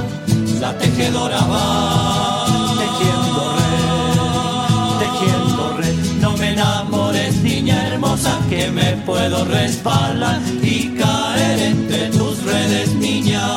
la 0.59 0.77
tejedora 0.77 1.39
va. 1.45 2.45
Tejiendo 2.77 3.55
red, 3.57 4.99
tejiendo 4.99 5.77
red. 5.77 5.95
No 6.21 6.37
me 6.37 6.53
enamores, 6.53 7.35
niña 7.37 7.87
hermosa, 7.87 8.37
que 8.49 8.69
me 8.69 8.97
puedo 9.05 9.45
resbalar 9.45 10.41
y 10.61 10.89
caer 10.89 11.59
entre 11.59 12.07
tus 12.09 12.43
redes, 12.43 12.93
niña. 12.93 13.47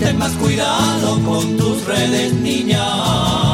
Ten 0.00 0.18
más 0.18 0.32
cuidado 0.32 1.20
con 1.24 1.56
tus 1.56 1.84
redes, 1.84 2.32
niña. 2.34 3.51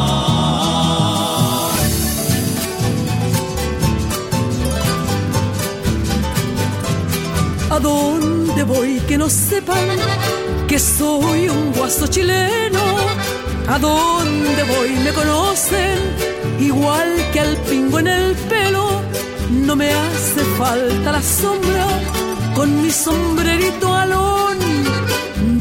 ¿A 7.78 7.80
dónde 7.80 8.64
voy 8.64 8.98
que 9.06 9.16
no 9.16 9.30
sepan 9.30 9.88
que 10.66 10.80
soy 10.80 11.48
un 11.48 11.72
guaso 11.72 12.08
chileno? 12.08 12.82
¿A 13.68 13.78
dónde 13.78 14.64
voy 14.64 14.90
me 15.04 15.12
conocen 15.12 15.98
igual 16.58 17.08
que 17.32 17.38
al 17.38 17.56
pingo 17.68 18.00
en 18.00 18.08
el 18.08 18.34
pelo? 18.50 19.00
No 19.64 19.76
me 19.76 19.92
hace 19.92 20.42
falta 20.58 21.12
la 21.12 21.22
sombra 21.22 21.86
con 22.56 22.82
mi 22.82 22.90
sombrerito 22.90 23.94
alón 23.94 24.58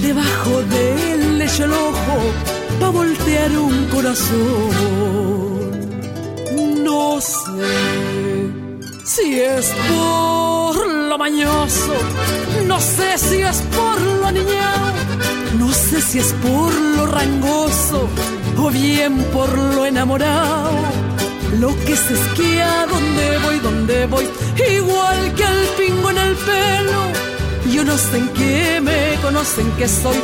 debajo 0.02 0.64
del 0.64 1.38
lecho 1.38 1.66
el 1.66 1.74
ojo 1.74 2.18
pa' 2.80 2.90
voltear 2.90 3.52
un 3.60 3.86
corazón. 3.94 4.72
No 6.84 7.22
sé 7.22 8.50
si 9.06 9.40
es 9.40 9.72
por 9.88 10.97
lo 11.08 11.18
mañoso, 11.18 11.94
no 12.66 12.80
sé 12.80 13.18
si 13.18 13.42
es 13.42 13.62
por 13.76 14.02
lo 14.02 14.32
niñado, 14.32 14.92
no 15.58 15.72
sé 15.72 16.02
si 16.02 16.20
es 16.20 16.34
por 16.34 16.74
lo 16.74 17.06
rangoso 17.06 18.10
o 18.58 18.70
bien 18.70 19.18
por 19.34 19.50
lo 19.58 19.86
enamorado. 19.86 20.72
Lo 21.60 21.70
que 21.86 21.96
se 21.96 22.14
esquía, 22.14 22.86
donde 22.90 23.38
voy, 23.40 23.60
donde 23.60 24.06
voy, 24.08 24.30
igual 24.76 25.34
que 25.36 25.44
el 25.44 25.68
pingo 25.78 26.10
en 26.10 26.18
el 26.18 26.36
pelo. 26.36 27.02
Yo 27.74 27.84
no 27.86 27.98
sé 27.98 28.18
en 28.18 28.30
qué 28.30 28.82
me 28.82 29.16
conocen 29.22 29.72
que 29.78 29.88
soy, 29.88 30.18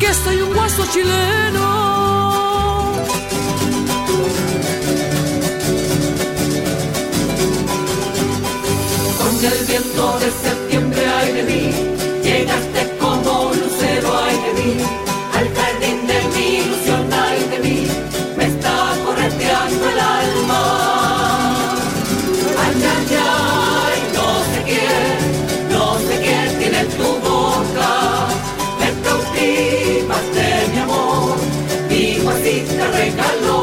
que 0.00 0.12
soy 0.12 0.42
un 0.42 0.54
guaso 0.54 0.84
chileno. 0.92 1.75
El 9.46 9.64
viento 9.66 10.18
de 10.18 10.30
septiembre 10.30 11.02
ay 11.18 11.32
de 11.32 11.42
mí, 11.44 11.70
llegaste 12.22 12.96
como 12.98 13.52
lucero 13.54 14.08
ay 14.24 14.36
de 14.44 14.52
mí, 14.58 14.72
al 15.36 15.46
jardín 15.56 16.06
de 16.10 16.18
mi 16.34 16.46
ilusión 16.62 17.12
ay 17.12 17.40
de 17.52 17.58
mí, 17.60 17.86
me 18.36 18.44
está 18.46 18.76
correteando 19.04 19.88
el 19.92 20.00
alma. 20.00 20.62
Ay, 22.62 22.74
ay, 22.94 23.18
ay, 23.86 23.98
no 24.16 24.28
sé 24.50 24.58
quién, 24.68 25.18
no 25.70 25.98
sé 26.06 26.14
quién 26.24 26.58
tiene 26.58 26.84
tu 26.98 27.08
boca, 27.28 27.90
me 28.80 28.88
cautivaste 29.04 30.46
mi 30.72 30.78
amor, 30.80 31.36
mi 31.88 32.18
guasita 32.18 32.86
regalona 32.98 33.55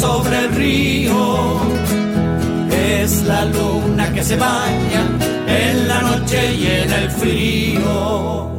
sobre 0.00 0.36
el 0.44 0.50
río. 0.54 1.60
Es 2.70 3.22
la 3.24 3.44
luna 3.44 4.12
que 4.14 4.22
se 4.22 4.36
baña 4.36 5.02
en 5.46 5.88
la 5.88 6.00
noche 6.00 6.38
y 6.54 6.66
en 6.66 6.92
el 7.00 7.10
frío. 7.10 8.50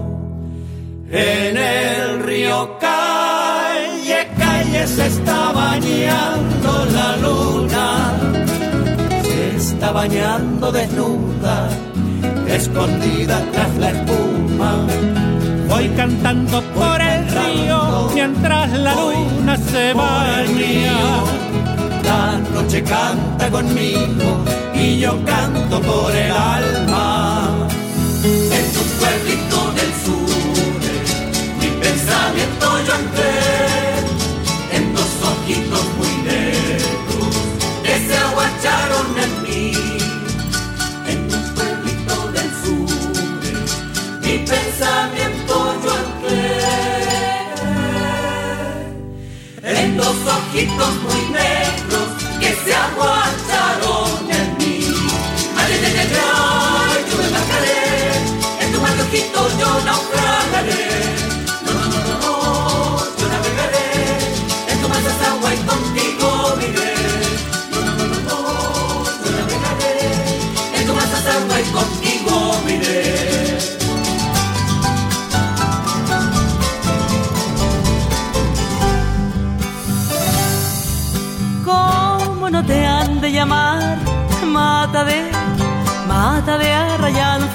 En 1.09 1.57
el 1.57 2.23
río 2.23 2.77
calle, 2.79 4.19
calle 4.37 4.87
se 4.87 5.07
está 5.07 5.51
bañando 5.51 6.69
la 6.97 7.09
luna. 7.25 7.87
Se 9.23 9.57
está 9.57 9.91
bañando 9.91 10.71
desnuda, 10.71 11.55
escondida 12.47 13.35
tras 13.51 13.77
la 13.77 13.89
espuma. 13.95 14.71
Voy 15.67 15.87
cantando 15.89 16.61
por 16.77 17.01
el 17.01 17.10
río 17.61 18.09
mientras 18.13 18.71
la 18.71 18.95
luna 18.95 19.57
se 19.57 19.93
baña. 19.93 21.23
La 22.03 22.37
noche 22.53 22.83
canta 22.83 23.49
conmigo 23.49 24.43
y 24.73 24.99
yo 24.99 25.23
canto 25.25 25.81
por 25.81 26.15
el 26.15 26.31
alma. 26.31 27.67
En 28.23 28.65
tu 28.73 28.81
pueblito 28.99 29.71
del 29.77 29.91
sur, 30.03 30.31
mi 31.59 31.67
pensamiento 31.81 32.65
yo 32.87 32.93
entré 33.03 33.37
en 34.77 34.93
dos 34.93 35.11
ojitos 35.31 35.85
muy 35.97 36.13
negros 36.23 37.35
que 37.83 37.93
se 38.07 38.17
aguacharon 38.17 39.07
en 39.25 39.31
mí. 39.43 39.71
En 41.07 41.27
tu 41.29 41.37
pueblito 41.55 42.15
del 42.35 42.49
sur, 42.63 42.89
mi 44.23 44.37
pensamiento 44.39 45.20
ojitos 50.71 51.03
muy 51.03 51.20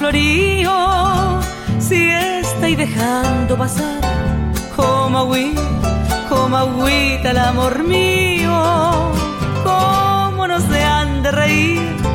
florío. 0.07 1.39
Si 1.79 2.09
está 2.09 2.69
y 2.69 2.75
dejando 2.75 3.57
pasar, 3.57 4.01
como 4.75 5.19
agüita, 5.19 5.61
como 6.29 6.57
agüita 6.57 7.31
el 7.31 7.37
amor 7.37 7.83
mío. 7.83 8.53
¿Cómo 9.63 10.47
no 10.47 10.59
se 10.59 10.83
han 10.83 11.23
de 11.23 11.31
reír 11.31 12.06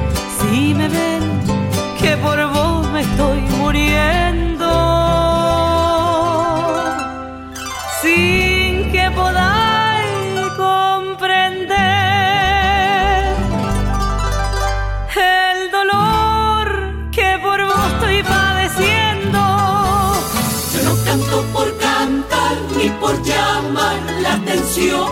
llamar 23.25 24.01
la 24.20 24.35
atención, 24.35 25.09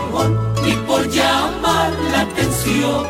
ni 0.63 0.73
por 0.87 1.07
llamar 1.09 1.91
la 2.11 2.21
atención. 2.21 3.05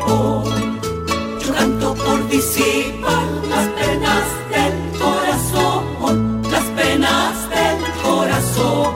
Yo 1.40 1.54
canto 1.54 1.94
por 1.94 2.28
disipar 2.28 3.26
las 3.48 3.66
penas 3.78 4.24
del 4.52 4.74
corazón, 4.98 6.42
las 6.50 6.64
penas 6.78 7.34
del 7.50 7.78
corazón. 8.02 8.94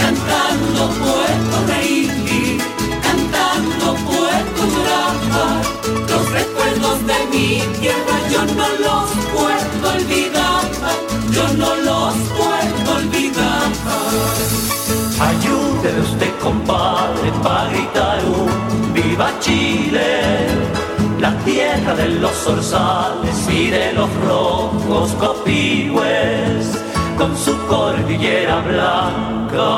Cantando 0.00 0.80
puedo 1.02 1.66
reír, 1.68 2.60
cantando 3.02 3.94
puedo 4.08 4.60
llorar. 4.74 5.62
Los 6.10 6.30
recuerdos 6.30 7.06
de 7.06 7.18
mi 7.32 7.48
tierra 7.80 8.16
yo 8.30 8.44
no 8.54 8.68
los 8.84 9.10
puedo 9.34 9.94
olvidar, 9.96 10.62
yo 11.32 11.48
no 11.56 11.74
los 11.76 12.14
puedo 12.36 12.96
olvidar 12.96 14.55
de 15.92 16.00
usted, 16.00 16.30
compadre, 16.42 17.30
para 17.42 17.68
gritar 17.70 18.18
un 18.24 18.92
viva 18.92 19.30
Chile, 19.40 20.48
la 21.20 21.32
tierra 21.44 21.94
de 21.94 22.08
los 22.08 22.32
zorzales 22.32 23.48
y 23.48 23.70
de 23.70 23.92
los 23.92 24.08
rojos 24.26 25.10
copihues, 25.12 26.82
con 27.16 27.36
su 27.36 27.56
cordillera 27.66 28.60
blanca. 28.60 29.70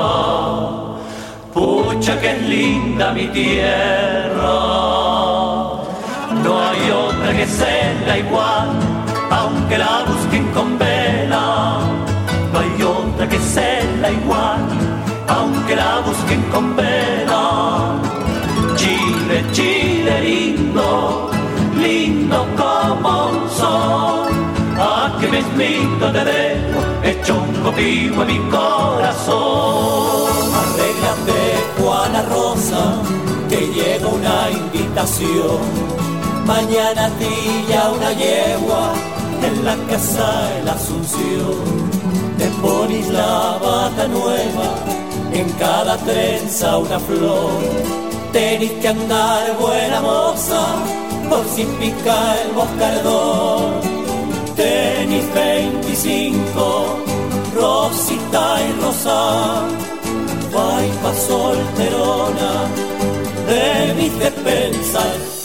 Pucha 1.52 2.18
que 2.20 2.30
es 2.30 2.42
linda 2.42 3.12
mi 3.12 3.26
tierra, 3.28 4.52
no 6.44 6.60
hay 6.68 6.90
otra 6.90 7.36
que 7.36 7.46
sea 7.46 8.18
igual, 8.18 8.68
aunque 9.30 9.78
la 9.78 10.04
busquen 10.06 10.46
con 10.52 10.78
vela, 10.78 11.80
no 12.52 12.58
hay 12.58 12.82
otra 12.82 13.28
que 13.28 13.38
sea 13.38 14.10
igual 14.10 14.97
aunque 15.28 15.76
la 15.76 16.00
busquen 16.00 16.42
con 16.50 16.76
vela. 16.76 18.00
Chile, 18.76 19.44
Chile 19.52 20.20
lindo, 20.20 21.30
lindo 21.76 22.46
como 22.56 23.28
un 23.28 23.50
sol. 23.50 24.28
Aquí 24.80 25.26
mismito 25.26 26.12
te 26.12 26.24
dejo, 26.24 26.80
hecho 27.02 27.34
un 27.34 27.52
copio 27.62 28.22
en 28.22 28.26
mi 28.26 28.38
corazón. 28.50 30.30
Arréglate, 30.62 31.40
Juana 31.78 32.22
Rosa, 32.22 32.82
que 33.48 33.60
llega 33.76 34.06
una 34.06 34.50
invitación. 34.50 35.58
Mañana 36.46 37.10
ya 37.68 37.90
una 37.90 38.12
yegua 38.12 38.94
en 39.42 39.64
la 39.64 39.76
casa 39.90 40.48
de 40.48 40.62
la 40.64 40.72
Asunción. 40.72 41.98
Te 42.38 42.46
pones 42.62 43.08
la 43.08 43.58
bata 43.62 44.08
nueva, 44.08 44.68
en 45.38 45.50
cada 45.52 45.96
trenza 45.98 46.78
una 46.78 46.98
flor 46.98 47.98
Tenés 48.32 48.72
que 48.72 48.88
andar 48.88 49.56
buena 49.58 50.02
moza, 50.02 50.60
por 51.30 51.44
si 51.48 51.64
pica 51.64 52.42
el 52.42 52.52
boscardón. 52.52 53.80
Tenis 54.54 55.24
25, 55.34 56.96
Rosita 57.54 58.58
y 58.60 58.82
Rosa, 58.82 59.62
pa' 60.52 61.14
solterona, 61.14 62.52
debiste 63.46 64.30
pensar. 64.30 65.37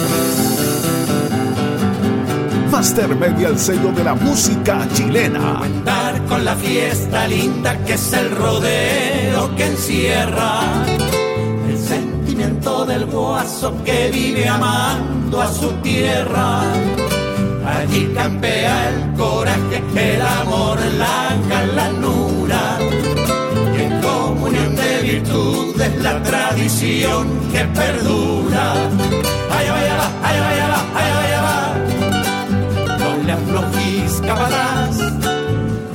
Master 2.74 3.16
Media, 3.16 3.48
el 3.48 3.58
sello 3.58 3.92
de 3.92 4.04
la 4.04 4.16
música 4.16 4.86
chilena. 4.94 5.60
Andar 5.60 6.22
con 6.26 6.44
la 6.44 6.56
fiesta 6.56 7.28
linda 7.28 7.78
que 7.86 7.94
es 7.94 8.14
el 8.14 8.32
rodeo 8.32 9.56
que 9.56 9.66
encierra 9.68 10.84
del 12.86 13.06
guaso 13.06 13.74
que 13.84 14.10
vive 14.12 14.48
amando 14.48 15.42
a 15.42 15.52
su 15.52 15.70
tierra. 15.82 16.62
Allí 17.66 18.12
campea 18.14 18.90
el 18.90 19.18
coraje, 19.18 19.84
el 19.96 20.22
amor, 20.22 20.78
la 20.98 21.36
galanura. 21.50 22.78
Y 23.78 23.82
en 23.82 24.02
comunión 24.02 24.76
de 24.76 25.02
virtudes 25.02 26.02
la 26.02 26.22
tradición 26.24 27.28
que 27.52 27.64
perdura. 27.66 28.74
Allá 29.52 29.72
vaya 29.74 29.96
va, 29.96 30.30
allá 30.30 30.42
vaya 30.42 30.68
va, 30.68 30.73
atrás, 34.34 34.98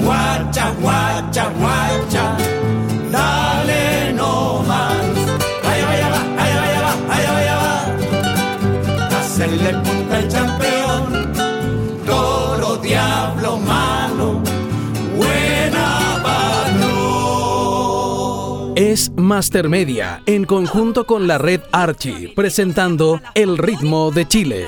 guacha, 0.00 0.72
guacha, 0.80 1.50
guacha. 1.58 2.36
Dale 3.10 4.12
no 4.14 4.48
le 9.56 9.72
punta 9.72 10.18
el 10.18 10.28
campeón, 10.28 11.32
toro, 12.04 12.76
diablo, 12.76 13.58
malo, 13.58 14.42
buena 15.16 16.18
mano. 16.22 16.84
Es 18.76 19.10
Master 19.16 19.68
Media 19.68 20.22
en 20.26 20.44
conjunto 20.44 21.06
con 21.06 21.26
la 21.26 21.38
red 21.38 21.62
Archie 21.72 22.32
presentando 22.34 23.20
El 23.34 23.56
ritmo 23.58 24.10
de 24.10 24.28
Chile. 24.28 24.66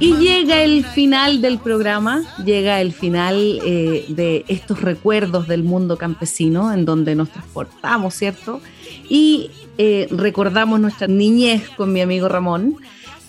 Y 0.00 0.14
llega 0.14 0.62
el 0.62 0.84
final 0.84 1.42
del 1.42 1.58
programa, 1.58 2.22
llega 2.44 2.80
el 2.80 2.92
final 2.92 3.60
eh, 3.64 4.04
de 4.08 4.44
estos 4.46 4.80
recuerdos 4.80 5.48
del 5.48 5.64
mundo 5.64 5.98
campesino 5.98 6.72
en 6.72 6.84
donde 6.84 7.16
nos 7.16 7.30
transportamos, 7.30 8.14
¿cierto? 8.14 8.60
Y 9.08 9.50
eh, 9.76 10.06
recordamos 10.12 10.78
nuestra 10.78 11.08
niñez 11.08 11.68
con 11.70 11.92
mi 11.92 12.00
amigo 12.00 12.28
Ramón. 12.28 12.76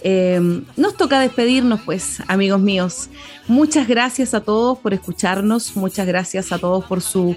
Eh, 0.03 0.61
nos 0.77 0.95
toca 0.95 1.19
despedirnos, 1.19 1.81
pues, 1.81 2.21
amigos 2.27 2.61
míos. 2.61 3.09
Muchas 3.47 3.87
gracias 3.87 4.35
a 4.35 4.41
todos 4.41 4.77
por 4.77 4.93
escucharnos, 4.93 5.75
muchas 5.75 6.05
gracias 6.05 6.51
a 6.51 6.59
todos 6.59 6.85
por 6.85 7.01
su 7.01 7.35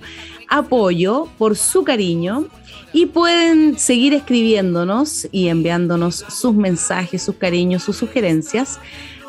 apoyo, 0.50 1.26
por 1.38 1.56
su 1.56 1.84
cariño. 1.84 2.48
Y 2.92 3.06
pueden 3.06 3.78
seguir 3.78 4.12
escribiéndonos 4.12 5.26
y 5.32 5.48
enviándonos 5.48 6.16
sus 6.28 6.54
mensajes, 6.54 7.22
sus 7.22 7.36
cariños, 7.36 7.82
sus 7.82 7.96
sugerencias 7.96 8.78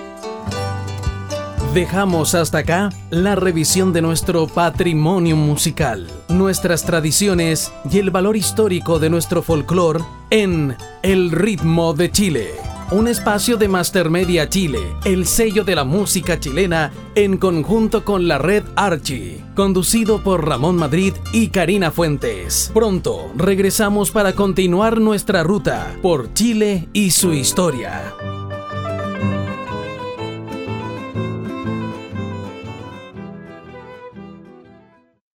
Dejamos 1.74 2.34
hasta 2.34 2.58
acá 2.58 2.88
la 3.10 3.34
revisión 3.34 3.92
de 3.92 4.00
nuestro 4.00 4.46
patrimonio 4.46 5.36
musical, 5.36 6.08
nuestras 6.28 6.82
tradiciones 6.84 7.72
y 7.90 7.98
el 7.98 8.10
valor 8.10 8.36
histórico 8.36 8.98
de 8.98 9.10
nuestro 9.10 9.42
folclore 9.42 10.02
en 10.30 10.76
El 11.02 11.30
ritmo 11.30 11.92
de 11.92 12.10
Chile. 12.10 12.77
Un 12.90 13.06
espacio 13.06 13.58
de 13.58 13.68
Master 13.68 14.08
Media 14.08 14.48
Chile, 14.48 14.78
el 15.04 15.26
sello 15.26 15.62
de 15.62 15.74
la 15.74 15.84
música 15.84 16.40
chilena 16.40 16.90
en 17.14 17.36
conjunto 17.36 18.02
con 18.02 18.28
la 18.28 18.38
red 18.38 18.64
Archie, 18.76 19.44
conducido 19.54 20.24
por 20.24 20.48
Ramón 20.48 20.76
Madrid 20.76 21.12
y 21.34 21.48
Karina 21.48 21.90
Fuentes. 21.90 22.70
Pronto 22.72 23.30
regresamos 23.36 24.10
para 24.10 24.32
continuar 24.32 25.02
nuestra 25.02 25.42
ruta 25.42 25.98
por 26.00 26.32
Chile 26.32 26.88
y 26.94 27.10
su 27.10 27.34
historia. 27.34 28.14